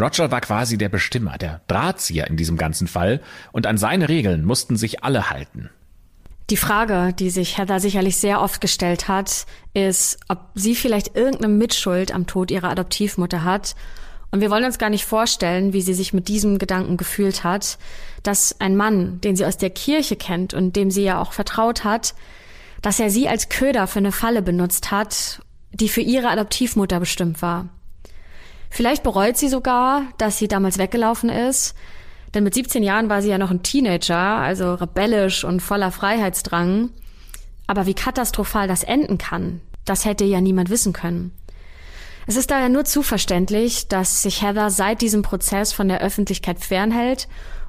Roger 0.00 0.30
war 0.30 0.40
quasi 0.40 0.78
der 0.78 0.88
Bestimmer, 0.88 1.38
der 1.38 1.60
Drahtzieher 1.66 2.26
in 2.28 2.36
diesem 2.36 2.56
ganzen 2.56 2.86
Fall 2.86 3.20
und 3.52 3.66
an 3.66 3.78
seine 3.78 4.08
Regeln 4.08 4.44
mussten 4.44 4.76
sich 4.76 5.04
alle 5.04 5.30
halten. 5.30 5.70
Die 6.48 6.56
Frage, 6.56 7.12
die 7.12 7.30
sich 7.30 7.58
Heather 7.58 7.78
sicherlich 7.78 8.16
sehr 8.16 8.40
oft 8.40 8.60
gestellt 8.60 9.06
hat, 9.06 9.46
ist, 9.72 10.18
ob 10.28 10.38
sie 10.54 10.74
vielleicht 10.74 11.14
irgendeine 11.16 11.52
Mitschuld 11.52 12.12
am 12.12 12.26
Tod 12.26 12.50
ihrer 12.50 12.70
Adoptivmutter 12.70 13.44
hat 13.44 13.76
und 14.30 14.40
wir 14.40 14.50
wollen 14.50 14.64
uns 14.64 14.78
gar 14.78 14.90
nicht 14.90 15.04
vorstellen, 15.04 15.72
wie 15.72 15.80
sie 15.80 15.94
sich 15.94 16.12
mit 16.12 16.28
diesem 16.28 16.58
Gedanken 16.58 16.96
gefühlt 16.96 17.42
hat, 17.42 17.78
dass 18.22 18.60
ein 18.60 18.76
Mann, 18.76 19.20
den 19.20 19.34
sie 19.34 19.44
aus 19.44 19.56
der 19.56 19.70
Kirche 19.70 20.16
kennt 20.16 20.54
und 20.54 20.76
dem 20.76 20.90
sie 20.90 21.02
ja 21.02 21.20
auch 21.20 21.32
vertraut 21.32 21.84
hat, 21.84 22.14
dass 22.80 23.00
er 23.00 23.10
sie 23.10 23.28
als 23.28 23.48
Köder 23.48 23.86
für 23.86 23.98
eine 23.98 24.12
Falle 24.12 24.42
benutzt 24.42 24.90
hat, 24.90 25.42
die 25.72 25.88
für 25.88 26.00
ihre 26.00 26.28
Adoptivmutter 26.28 27.00
bestimmt 27.00 27.42
war. 27.42 27.68
Vielleicht 28.70 29.02
bereut 29.02 29.36
sie 29.36 29.48
sogar, 29.48 30.04
dass 30.16 30.38
sie 30.38 30.48
damals 30.48 30.78
weggelaufen 30.78 31.28
ist, 31.28 31.74
denn 32.34 32.44
mit 32.44 32.54
17 32.54 32.82
Jahren 32.82 33.08
war 33.10 33.20
sie 33.20 33.28
ja 33.28 33.38
noch 33.38 33.50
ein 33.50 33.62
Teenager, 33.62 34.16
also 34.16 34.74
rebellisch 34.74 35.44
und 35.44 35.60
voller 35.60 35.90
Freiheitsdrang. 35.90 36.90
Aber 37.66 37.86
wie 37.86 37.94
katastrophal 37.94 38.68
das 38.68 38.84
enden 38.84 39.18
kann, 39.18 39.60
das 39.84 40.04
hätte 40.04 40.24
ja 40.24 40.40
niemand 40.40 40.70
wissen 40.70 40.92
können. 40.92 41.32
Es 42.26 42.36
ist 42.36 42.52
daher 42.52 42.68
nur 42.68 42.84
zu 42.84 43.02
verständlich, 43.02 43.88
dass 43.88 44.22
sich 44.22 44.42
Heather 44.42 44.70
seit 44.70 45.00
diesem 45.00 45.22
Prozess 45.22 45.72
von 45.72 45.88
der 45.88 46.00
Öffentlichkeit 46.00 46.60
fernhält 46.60 47.26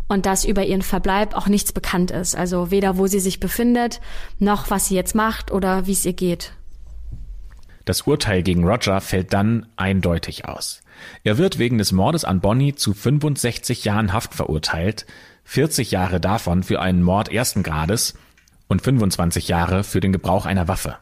und 0.07 0.25
dass 0.25 0.45
über 0.45 0.63
ihren 0.63 0.81
Verbleib 0.83 1.35
auch 1.35 1.47
nichts 1.47 1.71
bekannt 1.71 2.11
ist. 2.11 2.35
Also 2.35 2.69
weder 2.69 2.97
wo 2.97 3.07
sie 3.07 3.19
sich 3.19 3.39
befindet, 3.39 4.01
noch 4.37 4.69
was 4.69 4.87
sie 4.87 4.95
jetzt 4.95 5.15
macht 5.15 5.51
oder 5.51 5.87
wie 5.87 5.93
es 5.93 6.05
ihr 6.05 6.13
geht. 6.13 6.53
Das 7.85 8.01
Urteil 8.03 8.43
gegen 8.43 8.63
Roger 8.63 9.01
fällt 9.01 9.33
dann 9.33 9.65
eindeutig 9.77 10.45
aus. 10.45 10.81
Er 11.23 11.37
wird 11.37 11.59
wegen 11.59 11.77
des 11.77 11.91
Mordes 11.91 12.25
an 12.25 12.41
Bonnie 12.41 12.75
zu 12.75 12.93
65 12.93 13.83
Jahren 13.85 14.13
Haft 14.13 14.33
verurteilt, 14.33 15.05
40 15.43 15.91
Jahre 15.91 16.19
davon 16.19 16.63
für 16.63 16.79
einen 16.81 17.03
Mord 17.03 17.31
ersten 17.31 17.63
Grades 17.63 18.13
und 18.67 18.81
25 18.81 19.47
Jahre 19.47 19.83
für 19.83 19.99
den 19.99 20.13
Gebrauch 20.13 20.45
einer 20.45 20.67
Waffe. 20.67 20.97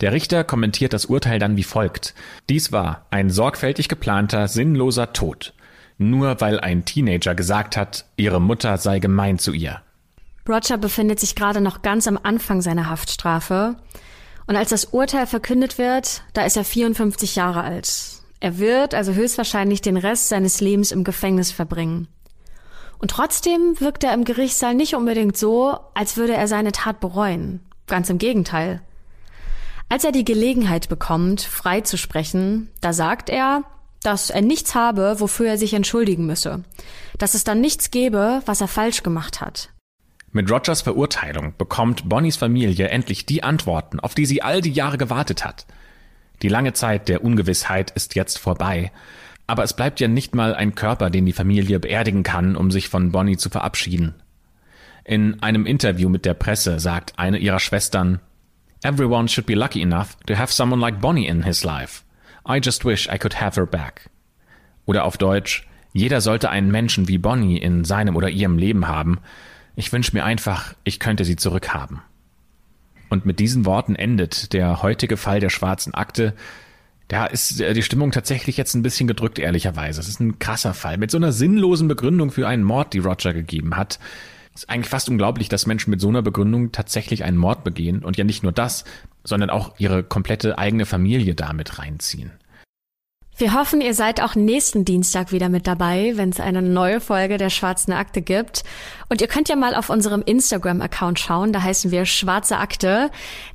Der 0.00 0.12
Richter 0.12 0.44
kommentiert 0.44 0.92
das 0.92 1.06
Urteil 1.06 1.38
dann 1.38 1.56
wie 1.56 1.62
folgt. 1.62 2.14
Dies 2.48 2.70
war 2.70 3.06
ein 3.10 3.30
sorgfältig 3.30 3.88
geplanter, 3.88 4.46
sinnloser 4.46 5.12
Tod. 5.12 5.54
Nur 5.98 6.40
weil 6.40 6.60
ein 6.60 6.84
Teenager 6.84 7.34
gesagt 7.34 7.76
hat, 7.76 8.04
ihre 8.16 8.40
Mutter 8.40 8.76
sei 8.76 8.98
gemein 8.98 9.38
zu 9.38 9.52
ihr. 9.52 9.80
Roger 10.46 10.76
befindet 10.76 11.18
sich 11.18 11.34
gerade 11.34 11.60
noch 11.60 11.82
ganz 11.82 12.06
am 12.06 12.18
Anfang 12.22 12.60
seiner 12.60 12.88
Haftstrafe. 12.90 13.76
Und 14.46 14.56
als 14.56 14.70
das 14.70 14.84
Urteil 14.84 15.26
verkündet 15.26 15.78
wird, 15.78 16.22
da 16.34 16.44
ist 16.44 16.56
er 16.56 16.64
54 16.64 17.34
Jahre 17.34 17.62
alt. 17.62 18.15
Er 18.46 18.58
wird 18.58 18.94
also 18.94 19.12
höchstwahrscheinlich 19.12 19.80
den 19.80 19.96
Rest 19.96 20.28
seines 20.28 20.60
Lebens 20.60 20.92
im 20.92 21.02
Gefängnis 21.02 21.50
verbringen. 21.50 22.06
Und 23.00 23.10
trotzdem 23.10 23.74
wirkt 23.80 24.04
er 24.04 24.14
im 24.14 24.24
Gerichtssaal 24.24 24.72
nicht 24.72 24.94
unbedingt 24.94 25.36
so, 25.36 25.76
als 25.94 26.16
würde 26.16 26.34
er 26.34 26.46
seine 26.46 26.70
Tat 26.70 27.00
bereuen. 27.00 27.58
Ganz 27.88 28.08
im 28.08 28.18
Gegenteil. 28.18 28.82
Als 29.88 30.04
er 30.04 30.12
die 30.12 30.24
Gelegenheit 30.24 30.88
bekommt, 30.88 31.40
frei 31.40 31.80
zu 31.80 31.98
sprechen, 31.98 32.70
da 32.80 32.92
sagt 32.92 33.30
er, 33.30 33.64
dass 34.04 34.30
er 34.30 34.42
nichts 34.42 34.76
habe, 34.76 35.16
wofür 35.18 35.48
er 35.48 35.58
sich 35.58 35.74
entschuldigen 35.74 36.26
müsse, 36.26 36.62
dass 37.18 37.34
es 37.34 37.42
dann 37.42 37.60
nichts 37.60 37.90
gebe, 37.90 38.42
was 38.46 38.60
er 38.60 38.68
falsch 38.68 39.02
gemacht 39.02 39.40
hat. 39.40 39.70
Mit 40.30 40.48
Rogers 40.52 40.82
Verurteilung 40.82 41.54
bekommt 41.58 42.08
Bonnies 42.08 42.36
Familie 42.36 42.90
endlich 42.90 43.26
die 43.26 43.42
Antworten, 43.42 43.98
auf 43.98 44.14
die 44.14 44.26
sie 44.26 44.42
all 44.42 44.60
die 44.60 44.70
Jahre 44.70 44.98
gewartet 44.98 45.44
hat. 45.44 45.66
Die 46.42 46.48
lange 46.48 46.72
Zeit 46.72 47.08
der 47.08 47.24
Ungewissheit 47.24 47.90
ist 47.92 48.14
jetzt 48.14 48.38
vorbei, 48.38 48.92
aber 49.46 49.62
es 49.62 49.74
bleibt 49.74 50.00
ja 50.00 50.08
nicht 50.08 50.34
mal 50.34 50.54
ein 50.54 50.74
Körper, 50.74 51.10
den 51.10 51.24
die 51.24 51.32
Familie 51.32 51.78
beerdigen 51.78 52.22
kann, 52.22 52.56
um 52.56 52.70
sich 52.70 52.88
von 52.88 53.12
Bonnie 53.12 53.36
zu 53.36 53.48
verabschieden. 53.48 54.14
In 55.04 55.42
einem 55.42 55.66
Interview 55.66 56.08
mit 56.08 56.24
der 56.24 56.34
Presse 56.34 56.80
sagt 56.80 57.18
eine 57.18 57.38
ihrer 57.38 57.60
Schwestern, 57.60 58.20
Everyone 58.82 59.28
should 59.28 59.46
be 59.46 59.54
lucky 59.54 59.80
enough 59.80 60.16
to 60.26 60.36
have 60.36 60.52
someone 60.52 60.80
like 60.80 61.00
Bonnie 61.00 61.26
in 61.26 61.44
his 61.44 61.64
life. 61.64 62.02
I 62.48 62.60
just 62.62 62.84
wish 62.84 63.08
I 63.08 63.18
could 63.18 63.40
have 63.40 63.58
her 63.58 63.66
back. 63.66 64.10
Oder 64.84 65.04
auf 65.04 65.16
Deutsch, 65.16 65.66
jeder 65.92 66.20
sollte 66.20 66.50
einen 66.50 66.70
Menschen 66.70 67.08
wie 67.08 67.18
Bonnie 67.18 67.56
in 67.56 67.84
seinem 67.84 68.16
oder 68.16 68.28
ihrem 68.28 68.58
Leben 68.58 68.86
haben. 68.86 69.18
Ich 69.76 69.92
wünsche 69.92 70.12
mir 70.14 70.24
einfach, 70.24 70.74
ich 70.84 71.00
könnte 71.00 71.24
sie 71.24 71.36
zurückhaben. 71.36 72.02
Und 73.08 73.26
mit 73.26 73.38
diesen 73.38 73.64
Worten 73.64 73.94
endet 73.94 74.52
der 74.52 74.82
heutige 74.82 75.16
Fall 75.16 75.40
der 75.40 75.50
schwarzen 75.50 75.94
Akte. 75.94 76.34
Da 77.08 77.26
ist 77.26 77.60
äh, 77.60 77.72
die 77.72 77.82
Stimmung 77.82 78.10
tatsächlich 78.10 78.56
jetzt 78.56 78.74
ein 78.74 78.82
bisschen 78.82 79.06
gedrückt, 79.06 79.38
ehrlicherweise. 79.38 80.00
Es 80.00 80.08
ist 80.08 80.20
ein 80.20 80.38
krasser 80.38 80.74
Fall 80.74 80.98
mit 80.98 81.10
so 81.10 81.18
einer 81.18 81.32
sinnlosen 81.32 81.88
Begründung 81.88 82.30
für 82.30 82.48
einen 82.48 82.64
Mord, 82.64 82.92
die 82.92 82.98
Roger 82.98 83.32
gegeben 83.32 83.76
hat. 83.76 84.00
Es 84.54 84.62
ist 84.62 84.70
eigentlich 84.70 84.88
fast 84.88 85.08
unglaublich, 85.08 85.48
dass 85.48 85.66
Menschen 85.66 85.90
mit 85.90 86.00
so 86.00 86.08
einer 86.08 86.22
Begründung 86.22 86.72
tatsächlich 86.72 87.24
einen 87.24 87.36
Mord 87.36 87.62
begehen 87.62 88.02
und 88.02 88.16
ja 88.16 88.24
nicht 88.24 88.42
nur 88.42 88.52
das, 88.52 88.84
sondern 89.22 89.50
auch 89.50 89.74
ihre 89.78 90.02
komplette 90.02 90.58
eigene 90.58 90.86
Familie 90.86 91.34
damit 91.34 91.78
reinziehen. 91.78 92.32
Wir 93.38 93.52
hoffen, 93.52 93.82
ihr 93.82 93.92
seid 93.92 94.22
auch 94.22 94.34
nächsten 94.34 94.86
Dienstag 94.86 95.30
wieder 95.30 95.50
mit 95.50 95.66
dabei, 95.66 96.12
wenn 96.14 96.30
es 96.30 96.40
eine 96.40 96.62
neue 96.62 97.02
Folge 97.02 97.36
der 97.36 97.50
Schwarzen 97.50 97.92
Akte 97.92 98.22
gibt. 98.22 98.64
Und 99.10 99.20
ihr 99.20 99.26
könnt 99.26 99.50
ja 99.50 99.56
mal 99.56 99.74
auf 99.74 99.90
unserem 99.90 100.22
Instagram-Account 100.22 101.20
schauen, 101.20 101.52
da 101.52 101.62
heißen 101.62 101.90
wir 101.90 102.06
Schwarze 102.06 102.56
Akte, 102.56 103.10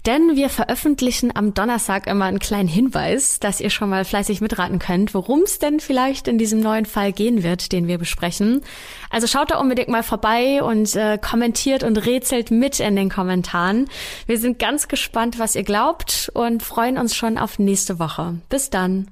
denn 0.06 0.36
wir 0.36 0.50
veröffentlichen 0.50 1.36
am 1.36 1.56
Donnerstag 1.56 2.06
immer 2.06 2.26
einen 2.26 2.38
kleinen 2.38 2.70
Hinweis, 2.70 3.40
dass 3.40 3.60
ihr 3.60 3.72
schon 3.72 3.90
mal 3.90 4.06
fleißig 4.06 4.40
mitraten 4.40 4.78
könnt, 4.78 5.16
worum 5.16 5.42
es 5.42 5.58
denn 5.58 5.80
vielleicht 5.80 6.28
in 6.28 6.38
diesem 6.38 6.60
neuen 6.60 6.86
Fall 6.86 7.12
gehen 7.12 7.42
wird, 7.42 7.72
den 7.72 7.88
wir 7.88 7.98
besprechen. 7.98 8.62
Also 9.10 9.26
schaut 9.26 9.50
da 9.50 9.58
unbedingt 9.58 9.90
mal 9.90 10.04
vorbei 10.04 10.62
und 10.62 10.96
äh, 10.96 11.18
kommentiert 11.18 11.82
und 11.82 11.98
rätselt 11.98 12.52
mit 12.52 12.80
in 12.80 12.96
den 12.96 13.10
Kommentaren. 13.10 13.90
Wir 14.28 14.38
sind 14.38 14.60
ganz 14.60 14.88
gespannt, 14.88 15.40
was 15.40 15.56
ihr 15.56 15.64
glaubt 15.64 16.30
und 16.36 16.62
freuen 16.62 17.00
uns 17.00 17.16
schon 17.16 17.40
auf 17.40 17.58
nächste 17.58 17.98
Woche. 17.98 18.36
Bis 18.48 18.70
dann. 18.70 19.08